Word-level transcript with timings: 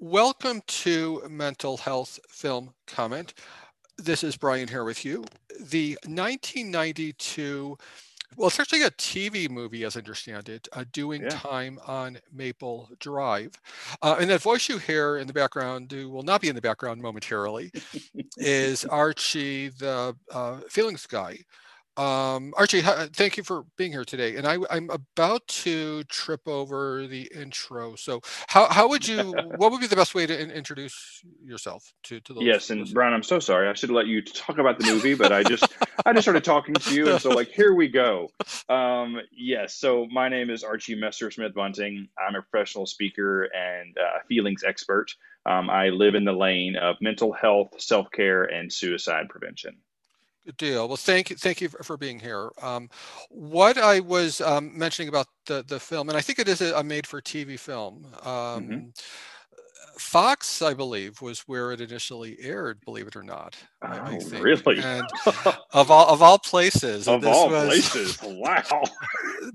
Welcome 0.00 0.62
to 0.66 1.22
Mental 1.28 1.76
Health 1.76 2.18
Film 2.28 2.74
Comment. 2.86 3.32
This 3.98 4.24
is 4.24 4.36
Brian 4.36 4.68
here 4.68 4.84
with 4.84 5.04
you. 5.04 5.24
The 5.60 5.96
1992, 6.06 7.76
well, 8.36 8.48
it's 8.48 8.58
actually 8.58 8.82
a 8.82 8.90
TV 8.92 9.48
movie, 9.48 9.84
as 9.84 9.96
I 9.96 10.00
understand 10.00 10.48
it, 10.48 10.66
uh, 10.72 10.84
doing 10.92 11.22
Yeah. 11.22 11.28
time 11.30 11.78
on 11.86 12.18
Maple 12.32 12.90
Drive. 12.98 13.52
Uh, 14.02 14.16
and 14.18 14.28
that 14.30 14.40
voice 14.42 14.68
you 14.68 14.78
hear 14.78 15.18
in 15.18 15.26
the 15.26 15.32
background, 15.32 15.92
who 15.92 16.10
will 16.10 16.22
not 16.24 16.40
be 16.40 16.48
in 16.48 16.54
the 16.54 16.60
background 16.60 17.00
momentarily, 17.00 17.70
is 18.36 18.84
Archie, 18.86 19.68
the 19.68 20.16
uh, 20.32 20.60
feelings 20.68 21.06
guy. 21.06 21.38
Um, 21.96 22.52
Archie, 22.56 22.80
ha- 22.80 23.06
thank 23.12 23.36
you 23.36 23.44
for 23.44 23.64
being 23.76 23.92
here 23.92 24.04
today. 24.04 24.36
And 24.36 24.46
I, 24.46 24.58
I'm 24.70 24.90
about 24.90 25.46
to 25.48 26.02
trip 26.04 26.40
over 26.46 27.06
the 27.06 27.30
intro. 27.34 27.94
So, 27.94 28.20
how, 28.48 28.68
how 28.68 28.88
would 28.88 29.06
you? 29.06 29.34
What 29.56 29.70
would 29.70 29.80
be 29.80 29.86
the 29.86 29.96
best 29.96 30.14
way 30.14 30.26
to 30.26 30.38
in- 30.38 30.50
introduce 30.50 31.22
yourself 31.42 31.92
to 32.04 32.20
to 32.20 32.34
the? 32.34 32.40
Yes, 32.42 32.70
and? 32.70 32.92
Brian, 32.92 33.14
I'm 33.14 33.22
so 33.22 33.38
sorry. 33.38 33.68
I 33.68 33.74
should 33.74 33.90
have 33.90 33.96
let 33.96 34.06
you 34.06 34.20
talk 34.22 34.58
about 34.58 34.78
the 34.78 34.86
movie, 34.86 35.14
but 35.14 35.32
I 35.32 35.42
just 35.44 35.64
I 36.06 36.12
just 36.12 36.24
started 36.24 36.42
talking 36.44 36.74
to 36.74 36.94
you, 36.94 37.08
and 37.08 37.20
so 37.20 37.30
like 37.30 37.48
here 37.48 37.74
we 37.74 37.88
go. 37.88 38.30
Um, 38.68 39.20
yes, 39.30 39.74
so 39.74 40.06
my 40.10 40.28
name 40.28 40.48
is 40.48 40.64
Archie 40.64 40.96
Messersmith 40.96 41.54
Bunting. 41.54 42.08
I'm 42.18 42.34
a 42.34 42.42
professional 42.42 42.86
speaker 42.86 43.44
and 43.44 43.96
uh, 43.98 44.20
feelings 44.26 44.64
expert. 44.64 45.12
Um, 45.46 45.68
I 45.68 45.90
live 45.90 46.14
in 46.14 46.24
the 46.24 46.32
lane 46.32 46.76
of 46.76 46.96
mental 47.00 47.32
health, 47.32 47.80
self 47.80 48.10
care, 48.10 48.44
and 48.44 48.72
suicide 48.72 49.28
prevention. 49.28 49.76
Good 50.46 50.56
deal. 50.58 50.88
Well, 50.88 50.96
thank 50.98 51.30
you, 51.30 51.36
thank 51.36 51.60
you 51.60 51.68
for, 51.70 51.82
for 51.84 51.96
being 51.96 52.20
here. 52.20 52.50
Um, 52.62 52.90
what 53.30 53.78
I 53.78 54.00
was 54.00 54.40
um, 54.42 54.76
mentioning 54.78 55.08
about 55.08 55.28
the 55.46 55.64
the 55.68 55.80
film, 55.80 56.08
and 56.10 56.18
I 56.18 56.22
think 56.22 56.38
it 56.40 56.48
is 56.48 56.60
a, 56.62 56.74
a 56.76 56.84
made-for-TV 56.84 57.58
film. 57.60 58.06
hmm 58.54 58.78
Um, 58.78 58.92
Fox, 59.98 60.62
I 60.62 60.74
believe, 60.74 61.22
was 61.22 61.40
where 61.42 61.72
it 61.72 61.80
initially 61.80 62.36
aired. 62.40 62.80
Believe 62.84 63.08
it 63.08 63.16
or 63.16 63.22
not, 63.24 63.56
I, 63.82 64.14
I 64.14 64.16
Oh, 64.16 64.18
think. 64.18 64.42
really? 64.42 64.82
And 64.82 65.12
of 65.72 65.90
all 65.90 66.08
of 66.08 66.22
all 66.22 66.38
places, 66.38 67.08
Of 67.08 67.22
this 67.22 67.26
all 67.26 67.50
was. 67.50 67.90
places, 67.90 68.18
wow. 68.22 68.90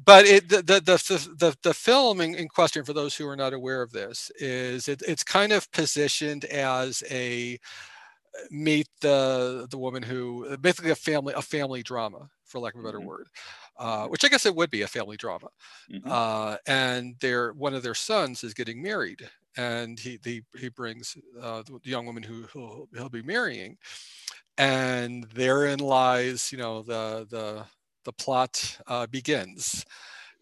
but 0.06 0.26
it 0.26 0.50
the 0.50 0.64
the 0.64 0.82
the 0.82 1.36
the, 1.40 1.58
the 1.64 1.74
film 1.74 2.22
in, 2.22 2.36
in 2.36 2.48
question 2.50 2.84
for 2.86 2.94
those 2.94 3.16
who 3.16 3.28
are 3.28 3.36
not 3.38 3.54
aware 3.54 3.82
of 3.82 3.92
this 3.92 4.32
is 4.40 4.88
it, 4.88 5.04
it's 5.08 5.24
kind 5.24 5.52
of 5.52 5.72
positioned 5.72 6.46
as 6.46 7.04
a 7.12 7.60
meet 8.52 8.88
the 9.02 9.68
the 9.70 9.78
woman 9.78 10.04
who 10.04 10.58
basically 10.58 10.92
a 10.92 10.96
family 10.96 11.34
a 11.36 11.42
family 11.42 11.84
drama 11.84 12.30
for 12.46 12.60
lack 12.60 12.74
of 12.76 12.82
a 12.82 12.84
better 12.84 13.00
hmm 13.00 13.02
word 13.02 13.28
uh, 13.78 14.08
which 14.08 14.24
i 14.24 14.28
guess 14.28 14.46
it 14.46 14.56
would 14.56 14.70
be 14.72 14.82
a 14.82 14.88
family 14.88 15.18
drama. 15.18 15.48
Hmm 15.92 16.10
uh, 16.10 16.58
and 16.68 17.16
their 17.22 17.52
one 17.54 17.74
of 17.74 17.84
their 17.84 17.96
sons 17.96 18.44
is 18.44 18.54
getting 18.54 18.82
married 18.82 19.30
and 19.58 20.00
he 20.00 20.20
he, 20.24 20.42
he 20.58 20.70
brings 20.70 21.18
uh, 21.42 21.62
the 21.64 21.80
young 21.90 22.06
woman 22.06 22.24
who 22.24 22.46
he'll, 22.54 22.88
he'll 22.96 23.10
be 23.10 23.22
marrying 23.24 23.78
and 24.58 25.26
therein 25.36 25.80
lies 25.80 26.52
you 26.52 26.58
know 26.58 26.82
the 26.82 27.26
the 27.30 27.64
the 28.06 28.14
plot 28.14 28.78
uh, 28.88 29.06
begins 29.08 29.86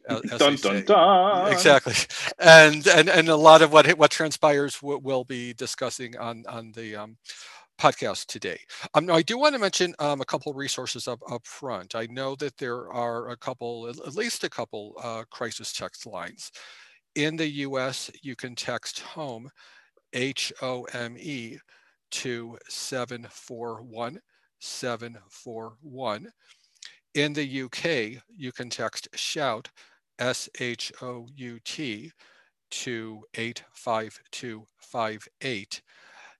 as 0.32 0.48
Dun 0.48 0.58
dun 0.61 0.84
dun. 0.86 0.98
exactly. 1.45 1.94
And 2.39 2.86
and 2.88 3.09
and 3.09 3.30
a 3.30 3.36
lot 3.36 3.61
of 3.61 3.72
what 3.72 3.88
what 3.98 4.11
transpires 4.11 4.82
we- 4.82 4.98
we'll 4.98 5.23
be 5.26 5.54
discussing 5.54 6.17
on 6.17 6.45
on 6.48 6.72
the 6.73 6.95
um, 6.95 7.17
podcast 7.78 8.25
today. 8.25 8.59
Um, 8.94 9.09
I 9.11 9.22
do 9.22 9.38
want 9.38 9.56
to 9.56 9.59
mention 9.59 9.94
um, 10.00 10.22
a 10.22 10.25
couple 10.25 10.53
resources 10.53 11.08
up 11.08 11.20
up 11.31 11.45
front. 11.45 11.95
I 11.95 12.08
know 12.08 12.36
that 12.36 12.58
there 12.58 12.92
are 12.92 13.30
a 13.30 13.38
couple, 13.38 13.88
at 13.88 14.16
least 14.16 14.44
a 14.44 14.50
couple, 14.50 14.95
uh, 15.02 15.23
crisis 15.31 15.73
text 15.73 16.05
lines. 16.05 16.52
In 17.16 17.36
the 17.36 17.48
U.S., 17.48 18.11
you 18.22 18.36
can 18.36 18.55
text 18.55 19.00
home, 19.00 19.50
H 20.14 20.53
O 20.61 20.83
M 20.94 21.17
E, 21.17 21.58
to 22.11 22.58
seven 22.67 23.28
four 23.30 23.81
one 23.81 24.20
seven 24.59 25.17
four 25.30 25.78
one. 25.81 26.28
In 27.16 27.33
the 27.33 27.64
UK, 27.64 28.21
you 28.36 28.52
can 28.52 28.70
text 28.70 29.08
shout, 29.16 29.70
S 30.20 30.49
H 30.60 30.92
O 31.02 31.27
U 31.36 31.60
T, 31.64 32.11
to 32.70 33.23
85258 33.36 35.82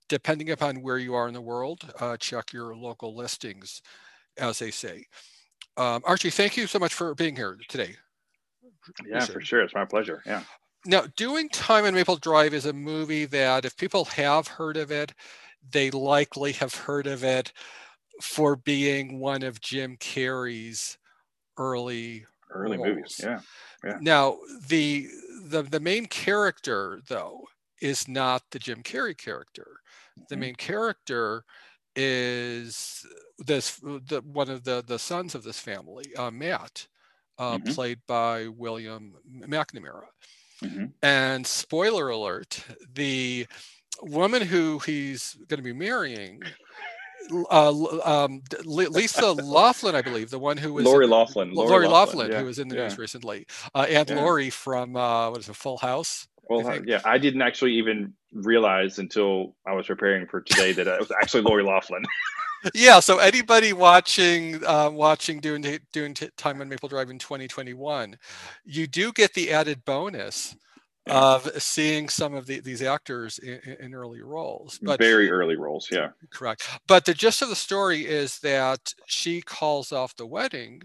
depending 0.08 0.50
upon 0.50 0.82
where 0.82 0.98
you 0.98 1.14
are 1.14 1.28
in 1.28 1.34
the 1.34 1.40
world, 1.40 1.92
uh, 2.00 2.16
check 2.16 2.52
your 2.52 2.74
local 2.74 3.14
listings, 3.14 3.82
as 4.36 4.58
they 4.58 4.70
say. 4.70 5.04
Um, 5.76 6.02
Archie, 6.04 6.30
thank 6.30 6.56
you 6.56 6.66
so 6.66 6.78
much 6.78 6.94
for 6.94 7.14
being 7.14 7.36
here 7.36 7.56
today. 7.68 7.94
Yeah, 9.06 9.18
Appreciate 9.18 9.32
for 9.32 9.40
sure. 9.40 9.60
It's 9.62 9.74
my 9.74 9.84
pleasure. 9.84 10.22
Yeah. 10.26 10.42
Now, 10.86 11.04
Doing 11.16 11.48
Time 11.50 11.84
in 11.84 11.94
Maple 11.94 12.16
Drive 12.16 12.54
is 12.54 12.66
a 12.66 12.72
movie 12.72 13.26
that, 13.26 13.64
if 13.64 13.76
people 13.76 14.04
have 14.06 14.48
heard 14.48 14.76
of 14.76 14.90
it, 14.90 15.12
they 15.70 15.90
likely 15.90 16.52
have 16.52 16.74
heard 16.74 17.06
of 17.06 17.24
it 17.24 17.52
for 18.22 18.56
being 18.56 19.18
one 19.18 19.42
of 19.42 19.60
Jim 19.60 19.96
Carrey's 19.98 20.98
early 21.56 22.24
Early 22.50 22.78
movies. 22.78 23.20
Yeah. 23.22 23.40
Yeah. 23.84 23.98
Now, 24.00 24.38
the 24.68 25.06
the 25.44 25.62
the 25.62 25.80
main 25.80 26.06
character 26.06 27.00
though 27.08 27.42
is 27.80 28.08
not 28.08 28.42
the 28.50 28.58
Jim 28.58 28.82
Carrey 28.82 29.16
character. 29.16 29.80
The 30.28 30.36
hmm 30.36 30.42
main 30.42 30.54
character 30.56 31.44
is 31.96 33.06
this 33.38 33.76
the 33.78 34.22
one 34.24 34.50
of 34.50 34.64
the 34.64 34.82
the 34.86 34.98
sons 34.98 35.34
of 35.34 35.42
this 35.44 35.58
family, 35.60 36.14
uh, 36.16 36.30
Matt, 36.30 36.86
uh, 37.38 37.58
hmm 37.58 37.60
played 37.60 38.00
by 38.06 38.48
William 38.48 39.14
McNamara. 39.46 40.06
hmm 40.62 40.86
And 41.02 41.46
spoiler 41.46 42.08
alert: 42.10 42.64
the 42.94 43.46
woman 44.02 44.42
who 44.42 44.78
he's 44.80 45.36
going 45.48 45.58
to 45.58 45.64
be 45.64 45.72
marrying, 45.72 46.54
uh, 47.50 47.72
um, 48.04 48.42
Lisa 48.64 49.32
Laughlin, 49.32 49.94
I 49.94 50.02
believe, 50.02 50.30
the 50.30 50.38
one 50.38 50.56
who 50.58 50.74
was 50.74 50.84
Lori 50.84 51.06
Laughlin. 51.06 51.54
Lori 51.54 51.78
Lori 51.78 51.78
Laughlin. 51.78 52.20
Laughlin, 52.20 52.32
who 52.32 52.44
was 52.44 52.58
in 52.58 52.68
the 52.68 52.76
Yeah. 52.76 52.76
news 52.76 52.98
recently, 52.98 53.46
uh, 53.74 53.86
and 53.88 54.08
Yeah. 54.08 54.14
Lori 54.14 54.50
from 54.50 54.96
uh, 54.96 55.30
what 55.30 55.40
is 55.40 55.48
it, 55.48 55.56
Full 55.56 55.78
House, 55.78 56.28
Well, 56.48 56.62
think. 56.62 56.86
yeah. 56.86 57.00
I 57.04 57.18
didn't 57.18 57.42
actually 57.42 57.74
even 57.74 58.14
realize 58.32 58.98
until 58.98 59.54
I 59.66 59.74
was 59.74 59.86
preparing 59.86 60.26
for 60.26 60.40
today 60.40 60.72
that 60.72 60.86
it 60.86 61.00
was 61.00 61.10
actually 61.10 61.42
Lori 61.42 61.64
Laughlin. 61.64 62.04
Yeah, 62.74 62.98
so 62.98 63.18
anybody 63.18 63.72
watching 63.72 64.64
uh, 64.66 64.90
watching 64.90 65.38
doing 65.38 65.64
doing 65.92 66.12
t- 66.12 66.28
time 66.36 66.60
on 66.60 66.68
Maple 66.68 66.88
Drive 66.88 67.08
in 67.08 67.18
2021, 67.20 68.18
you 68.64 68.88
do 68.88 69.12
get 69.12 69.34
the 69.34 69.52
added 69.52 69.84
bonus 69.84 70.56
of 71.06 71.50
seeing 71.62 72.08
some 72.08 72.34
of 72.34 72.46
the, 72.46 72.60
these 72.60 72.82
actors 72.82 73.38
in, 73.38 73.60
in 73.80 73.94
early 73.94 74.22
roles. 74.22 74.78
But 74.82 74.98
Very 74.98 75.30
early 75.30 75.56
roles. 75.56 75.88
Yeah. 75.90 76.08
correct. 76.30 76.68
But 76.86 77.04
the 77.04 77.14
gist 77.14 77.42
of 77.42 77.48
the 77.48 77.56
story 77.56 78.04
is 78.04 78.40
that 78.40 78.92
she 79.06 79.40
calls 79.40 79.92
off 79.92 80.16
the 80.16 80.26
wedding 80.26 80.82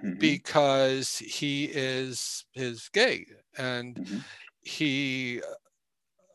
hmm 0.00 0.14
because 0.18 1.16
he 1.18 1.64
is 1.64 2.44
is 2.54 2.88
gay 2.92 3.26
and 3.58 3.98
hmm 3.98 4.18
he 4.62 5.40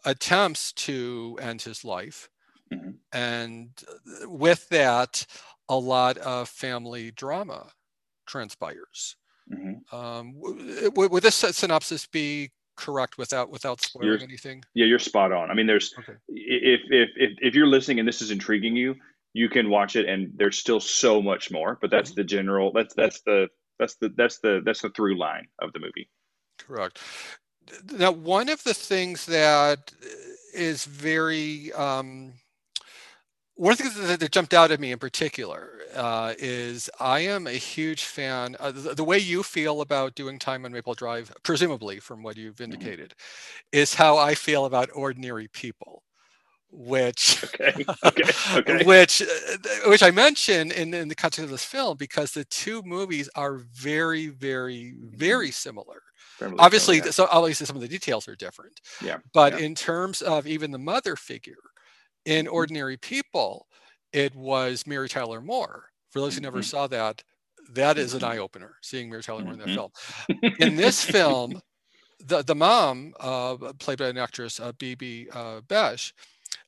attempts 0.06 0.72
to 0.74 1.38
end 1.42 1.62
his 1.64 1.84
life 1.84 2.30
hmm 2.72 2.92
and 3.14 3.70
with 4.24 4.68
that 4.70 5.26
a 5.70 5.78
lot 5.78 6.18
of 6.20 6.50
family 6.50 7.12
drama 7.12 7.72
transpires 8.28 9.16
hmm 9.52 9.74
um, 9.92 10.34
w- 10.42 10.84
w- 10.90 11.10
would 11.10 11.24
this 11.24 11.36
synopsis 11.36 12.08
be 12.08 12.52
correct 12.76 13.18
without 13.18 13.50
without 13.50 13.82
You're 14.02 14.18
spoiling 14.18 14.22
anything 14.22 14.64
yeah. 14.74 14.86
You're 14.86 15.00
spot 15.00 15.32
on. 15.32 15.52
I 15.52 15.54
mean, 15.54 15.68
there's 15.68 15.94
okay 16.00 16.14
if 16.28 16.82
if 16.90 17.10
if 17.16 17.32
if 17.42 17.56
you're 17.56 17.68
listening 17.68 18.00
and 18.00 18.08
this 18.08 18.22
is 18.22 18.32
intriguing 18.32 18.76
you, 18.76 18.96
you 19.34 19.50
can 19.50 19.70
watch 19.70 19.96
it, 19.96 20.08
and 20.08 20.34
there's 20.36 20.58
still 20.58 20.80
so 20.80 21.22
much 21.22 21.52
more. 21.52 21.78
But 21.82 21.92
that's 21.92 22.12
Mhm. 22.12 22.16
the 22.16 22.24
general. 22.24 22.72
That's 22.74 22.94
that's 22.96 23.22
the 23.22 23.48
that's 23.80 23.96
the 23.98 24.10
that's 24.18 24.40
the 24.40 24.62
that's 24.66 24.82
the 24.82 24.90
through 24.90 25.18
line 25.18 25.48
of 25.60 25.72
the 25.74 25.80
movie. 25.80 26.10
correct 26.58 27.00
now 27.92 28.12
one 28.12 28.50
of 28.50 28.64
the 28.64 28.74
things 28.74 29.26
that 29.26 29.92
is 30.54 30.86
very 30.86 31.72
um, 31.74 32.34
one 33.56 33.72
of 33.72 33.78
the 33.78 33.84
things 33.86 33.96
that, 33.96 34.20
that 34.20 34.32
jumped 34.32 34.54
out 34.54 34.72
at 34.72 34.80
me 34.80 34.92
in 34.92 35.00
particular 35.00 35.70
uh, 35.96 36.34
is 36.38 36.90
I 37.00 37.20
am 37.22 37.48
a 37.48 37.52
huge 37.52 38.04
fan. 38.04 38.56
Uh, 38.60 38.72
the, 38.72 38.94
the 38.94 39.04
way 39.04 39.18
you 39.18 39.44
feel 39.44 39.82
about 39.82 40.16
doing 40.16 40.40
time 40.40 40.66
on 40.66 40.72
Maple 40.74 40.94
Drive, 40.94 41.32
presumably 41.44 42.00
from 42.00 42.22
what 42.22 42.36
you've 42.38 42.60
hmm 42.68 42.92
indicated, 42.92 43.14
is 43.72 43.96
how 43.96 44.18
I 44.18 44.36
feel 44.36 44.66
about 44.66 44.90
ordinary 44.94 45.48
people, 45.50 46.04
which, 46.72 47.44
Okay. 47.44 47.74
Okay. 48.06 48.34
Okay. 48.58 48.86
which, 48.86 49.22
uh, 49.22 49.90
which 49.90 50.04
I 50.04 50.12
mention 50.12 50.72
in, 50.72 50.94
in 50.94 51.10
the 51.10 51.16
context 51.16 51.44
of 51.46 51.52
this 51.52 51.66
film 51.66 51.98
because 51.98 52.32
the 52.32 52.46
two 52.46 52.82
movies 52.84 53.30
are 53.36 53.58
very, 53.74 54.28
very, 54.28 54.96
very 55.02 55.52
similar. 55.52 56.02
Obviously, 56.60 56.98
Yeah. 57.00 57.12
so 57.12 57.28
obviously 57.32 57.66
some 57.66 57.76
of 57.76 57.82
the 57.82 57.88
details 57.88 58.28
are 58.28 58.36
different, 58.36 58.82
Yeah. 59.00 59.20
but 59.34 59.54
Yeah. 59.54 59.60
in 59.60 59.76
terms 59.76 60.22
of 60.22 60.48
even 60.48 60.72
the 60.72 60.78
mother 60.80 61.16
figure 61.16 61.72
in 62.26 62.48
hmm 62.48 62.48
Ordinary 62.48 62.98
People, 62.98 63.68
it 64.14 64.36
was 64.36 64.88
Mary 64.88 65.10
Tyler 65.10 65.42
Moore. 65.42 65.90
For 66.10 66.20
those 66.22 66.36
who 66.36 66.42
never 66.42 66.62
hmm 66.62 66.62
saw 66.62 66.88
that, 66.88 67.24
that 67.72 67.98
is 67.98 68.14
an 68.14 68.24
hmm 68.24 68.26
eye 68.26 68.38
opener, 68.38 68.78
seeing 68.82 69.10
Mary 69.10 69.24
Tyler 69.24 69.44
Moore 69.44 69.54
in 69.54 69.60
that 69.60 69.72
hmm 69.72 69.72
film. 69.72 69.92
In 70.58 70.76
this 70.76 71.04
film, 71.04 71.60
the 72.20 72.44
the 72.44 72.56
mom, 72.56 73.14
uh, 73.20 73.58
played 73.80 74.00
by 74.00 74.08
an 74.10 74.18
actress, 74.18 74.60
uh, 74.60 74.72
Bibi 74.74 75.30
uh, 75.32 75.62
Besch, 75.62 76.14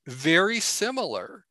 very 0.07 0.59
similar 0.59 1.45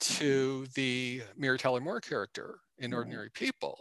to 0.00 0.66
the 0.74 1.22
Mary 1.36 1.58
Tyler 1.58 1.80
Moore 1.80 2.00
character 2.00 2.60
in 2.78 2.92
mm-hmm. 2.92 2.94
Ordinary 2.94 3.30
People, 3.30 3.78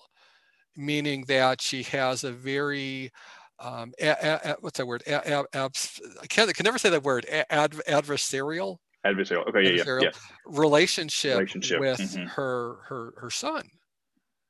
meaning 0.75 1.25
that 1.27 1.62
she 1.62 1.83
has 1.83 2.24
a 2.24 2.31
very 2.31 3.12
um, 3.59 3.94
a, 4.01 4.09
a, 4.09 4.55
what's 4.59 4.77
that 4.77 4.85
word? 4.85 5.03
A, 5.07 5.45
I 5.53 6.27
can't 6.27 6.50
I 6.50 6.53
can 6.53 6.63
never 6.63 6.77
say 6.77 6.89
that 6.89 7.03
word. 7.03 7.25
Ad, 7.29 7.71
adversarial. 7.71 8.77
Adversarial. 9.05 9.47
Okay. 9.47 9.59
Adversarial 9.59 10.01
yeah. 10.03 10.09
Yeah. 10.13 10.57
Relationship, 10.57 11.35
relationship. 11.35 11.79
with 11.79 12.00
mm-hmm. 12.00 12.25
her 12.25 12.77
her 12.88 13.13
her 13.17 13.29
son. 13.29 13.63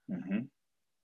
Mm-hmm. 0.10 0.40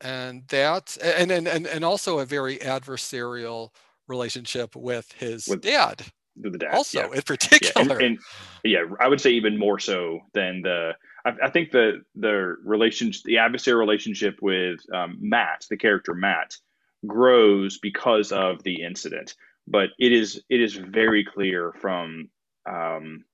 And 0.01 0.43
that 0.49 0.97
and, 1.03 1.31
and 1.31 1.47
and 1.47 1.67
and 1.67 1.83
also 1.83 2.19
a 2.19 2.25
very 2.25 2.57
adversarial 2.57 3.69
relationship 4.07 4.75
with 4.75 5.11
his 5.13 5.47
with, 5.47 5.61
dad. 5.61 6.03
With 6.41 6.53
the 6.53 6.59
dad. 6.59 6.73
Also, 6.73 6.99
yeah. 6.99 7.15
in 7.15 7.21
particular. 7.21 7.99
Yeah. 7.99 8.05
And, 8.05 8.17
and, 8.17 8.19
yeah, 8.63 8.83
I 8.99 9.07
would 9.07 9.21
say 9.21 9.31
even 9.31 9.57
more 9.57 9.79
so 9.79 10.19
than 10.33 10.61
the. 10.61 10.93
I, 11.25 11.33
I 11.43 11.49
think 11.49 11.71
the 11.71 12.01
the 12.15 12.55
relationship, 12.63 13.23
the 13.25 13.35
adversarial 13.35 13.79
relationship 13.79 14.37
with 14.41 14.79
um, 14.93 15.17
Matt, 15.19 15.65
the 15.69 15.77
character 15.77 16.13
Matt, 16.13 16.55
grows 17.05 17.79
because 17.79 18.31
of 18.31 18.63
the 18.63 18.83
incident. 18.83 19.35
But 19.67 19.89
it 19.99 20.11
is 20.11 20.41
it 20.49 20.61
is 20.61 20.75
very 20.75 21.25
clear 21.25 21.73
from 21.79 22.29
um, 22.69 23.25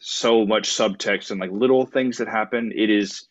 so 0.00 0.44
much 0.46 0.70
subtext 0.70 1.30
and 1.30 1.40
like 1.40 1.50
little 1.50 1.86
things 1.86 2.18
that 2.18 2.28
happen. 2.28 2.72
It 2.74 2.90
is, 2.90 3.26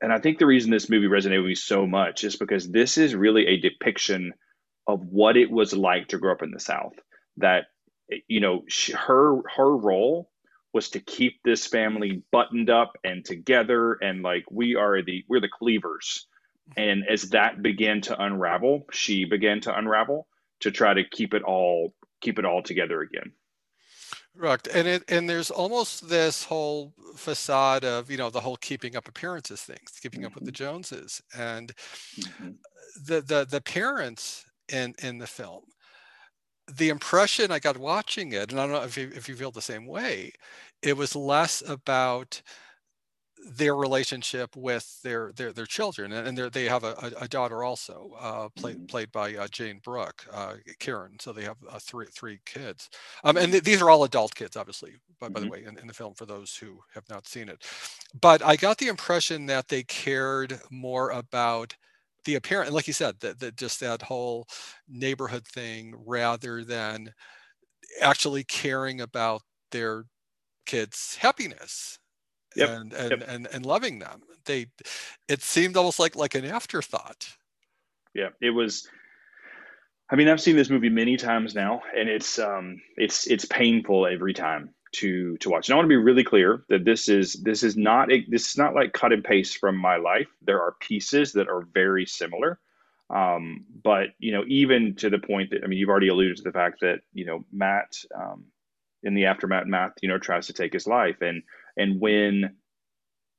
and 0.00 0.12
I 0.12 0.18
think 0.20 0.38
the 0.38 0.46
reason 0.46 0.70
this 0.70 0.90
movie 0.90 1.06
resonated 1.06 1.38
with 1.38 1.48
me 1.48 1.54
so 1.54 1.86
much 1.86 2.24
is 2.24 2.36
because 2.36 2.70
this 2.70 2.98
is 2.98 3.14
really 3.14 3.46
a 3.46 3.60
depiction 3.60 4.32
of 4.86 5.00
what 5.06 5.36
it 5.36 5.50
was 5.50 5.72
like 5.72 6.08
to 6.08 6.18
grow 6.18 6.32
up 6.32 6.42
in 6.42 6.50
the 6.50 6.60
South. 6.60 6.94
That 7.38 7.64
you 8.28 8.40
know, 8.40 8.64
she, 8.68 8.92
her 8.92 9.40
her 9.56 9.76
role 9.76 10.30
was 10.72 10.90
to 10.90 11.00
keep 11.00 11.42
this 11.44 11.66
family 11.66 12.22
buttoned 12.30 12.70
up 12.70 12.92
and 13.04 13.24
together, 13.24 13.94
and 13.94 14.22
like 14.22 14.44
we 14.50 14.76
are 14.76 15.02
the 15.02 15.24
we're 15.28 15.40
the 15.40 15.48
cleavers. 15.48 16.26
And 16.76 17.04
as 17.08 17.30
that 17.30 17.62
began 17.62 18.00
to 18.02 18.22
unravel, 18.22 18.86
she 18.92 19.24
began 19.24 19.60
to 19.62 19.76
unravel 19.76 20.26
to 20.60 20.70
try 20.70 20.94
to 20.94 21.04
keep 21.04 21.34
it 21.34 21.42
all 21.42 21.94
keep 22.20 22.38
it 22.38 22.44
all 22.44 22.62
together 22.62 23.00
again. 23.00 23.32
Right, 24.34 24.66
and 24.68 24.88
it 24.88 25.04
and 25.08 25.28
there's 25.28 25.50
almost 25.50 26.08
this 26.08 26.44
whole 26.44 26.94
facade 27.16 27.84
of 27.84 28.10
you 28.10 28.16
know 28.16 28.30
the 28.30 28.40
whole 28.40 28.56
keeping 28.56 28.96
up 28.96 29.08
appearances 29.08 29.60
things, 29.60 29.98
keeping 30.00 30.20
mm-hmm. 30.20 30.28
up 30.28 30.34
with 30.34 30.44
the 30.44 30.52
mm-hmm. 30.52 30.64
Joneses, 30.64 31.20
and 31.36 31.72
mm-hmm. 32.18 32.50
the 33.04 33.20
the 33.20 33.46
the 33.48 33.60
parents 33.60 34.46
in 34.72 34.94
in 35.02 35.18
the 35.18 35.26
film 35.26 35.62
the 36.76 36.88
impression 36.88 37.50
i 37.50 37.58
got 37.58 37.76
watching 37.76 38.32
it 38.32 38.50
and 38.50 38.60
i 38.60 38.64
don't 38.64 38.72
know 38.72 38.82
if 38.82 38.96
you, 38.96 39.10
if 39.14 39.28
you 39.28 39.34
feel 39.34 39.50
the 39.50 39.60
same 39.60 39.86
way 39.86 40.32
it 40.82 40.96
was 40.96 41.16
less 41.16 41.62
about 41.68 42.40
their 43.44 43.74
relationship 43.74 44.54
with 44.56 45.02
their 45.02 45.32
their, 45.34 45.52
their 45.52 45.66
children 45.66 46.12
and 46.12 46.38
they 46.38 46.66
have 46.66 46.84
a, 46.84 47.12
a, 47.20 47.28
daughter 47.28 47.64
also 47.64 48.12
uh, 48.20 48.48
played 48.56 48.76
mm-hmm. 48.76 48.86
played 48.86 49.10
by 49.10 49.34
uh, 49.34 49.48
Jayne 49.48 49.80
Brook 49.82 50.24
uh, 50.32 50.54
Karen 50.78 51.16
so 51.18 51.32
they 51.32 51.44
have 51.44 51.56
uh, 51.68 51.78
three 51.80 52.06
three 52.14 52.40
kids 52.46 52.88
um, 53.24 53.36
and 53.36 53.50
th- 53.50 53.64
these 53.64 53.82
are 53.82 53.90
all 53.90 54.04
adult 54.04 54.34
kids 54.34 54.56
obviously 54.56 54.92
by, 55.20 55.28
by 55.28 55.40
mm-hmm. 55.40 55.48
the 55.48 55.50
way 55.50 55.64
in, 55.64 55.78
in, 55.78 55.86
the 55.86 55.94
film 55.94 56.14
for 56.14 56.26
those 56.26 56.54
who 56.54 56.78
have 56.94 57.08
not 57.10 57.26
seen 57.26 57.48
it 57.48 57.66
but 58.20 58.44
I 58.44 58.56
got 58.56 58.78
the 58.78 58.88
impression 58.88 59.46
that 59.46 59.68
they 59.68 59.82
cared 59.82 60.60
more 60.70 61.10
about 61.10 61.74
the 62.24 62.36
apparent, 62.36 62.72
like 62.72 62.86
you 62.86 62.92
said, 62.92 63.18
that, 63.20 63.40
that 63.40 63.56
just 63.56 63.80
that 63.80 64.02
whole 64.02 64.46
neighborhood 64.88 65.46
thing 65.46 65.94
rather 66.06 66.64
than 66.64 67.12
actually 68.00 68.44
caring 68.44 69.00
about 69.00 69.42
their 69.70 70.04
kids' 70.66 71.16
happiness 71.16 71.98
yep. 72.56 72.70
and 72.70 72.92
and, 72.92 73.10
yep. 73.10 73.24
and 73.28 73.46
and 73.46 73.66
loving 73.66 73.98
them. 73.98 74.22
They 74.44 74.66
it 75.28 75.42
seemed 75.42 75.76
almost 75.76 75.98
like 75.98 76.16
like 76.16 76.34
an 76.34 76.44
afterthought. 76.44 77.36
Yeah, 78.14 78.30
it 78.40 78.50
was 78.50 78.88
I 80.10 80.16
mean, 80.16 80.28
I've 80.28 80.40
seen 80.40 80.56
this 80.56 80.68
movie 80.68 80.90
many 80.90 81.16
times 81.16 81.54
now 81.54 81.82
and 81.96 82.08
it's 82.08 82.38
um 82.38 82.80
it's 82.96 83.26
it's 83.26 83.44
painful 83.44 84.06
every 84.06 84.34
time 84.34 84.74
to 84.92 85.36
to 85.38 85.50
watch. 85.50 85.68
And 85.68 85.74
I 85.74 85.76
want 85.76 85.86
to 85.86 85.88
be 85.88 85.96
really 85.96 86.24
clear 86.24 86.64
that 86.68 86.84
this 86.84 87.08
is 87.08 87.34
this 87.34 87.62
is 87.62 87.76
not 87.76 88.12
a, 88.12 88.24
this 88.28 88.50
is 88.50 88.58
not 88.58 88.74
like 88.74 88.92
cut 88.92 89.12
and 89.12 89.24
paste 89.24 89.58
from 89.58 89.76
my 89.76 89.96
life. 89.96 90.28
There 90.42 90.60
are 90.60 90.76
pieces 90.80 91.32
that 91.32 91.48
are 91.48 91.66
very 91.72 92.06
similar. 92.06 92.60
Um, 93.10 93.64
but 93.82 94.08
you 94.18 94.32
know, 94.32 94.44
even 94.46 94.94
to 94.96 95.10
the 95.10 95.18
point 95.18 95.50
that 95.50 95.64
I 95.64 95.66
mean, 95.66 95.78
you've 95.78 95.88
already 95.88 96.08
alluded 96.08 96.36
to 96.38 96.42
the 96.42 96.52
fact 96.52 96.80
that 96.80 97.00
you 97.12 97.24
know 97.24 97.44
Matt 97.52 97.96
um, 98.14 98.44
in 99.02 99.14
the 99.14 99.26
aftermath, 99.26 99.66
Matt 99.66 99.92
you 100.02 100.08
know 100.08 100.18
tries 100.18 100.46
to 100.46 100.52
take 100.52 100.72
his 100.72 100.86
life, 100.86 101.20
and 101.20 101.42
and 101.76 102.00
when 102.00 102.56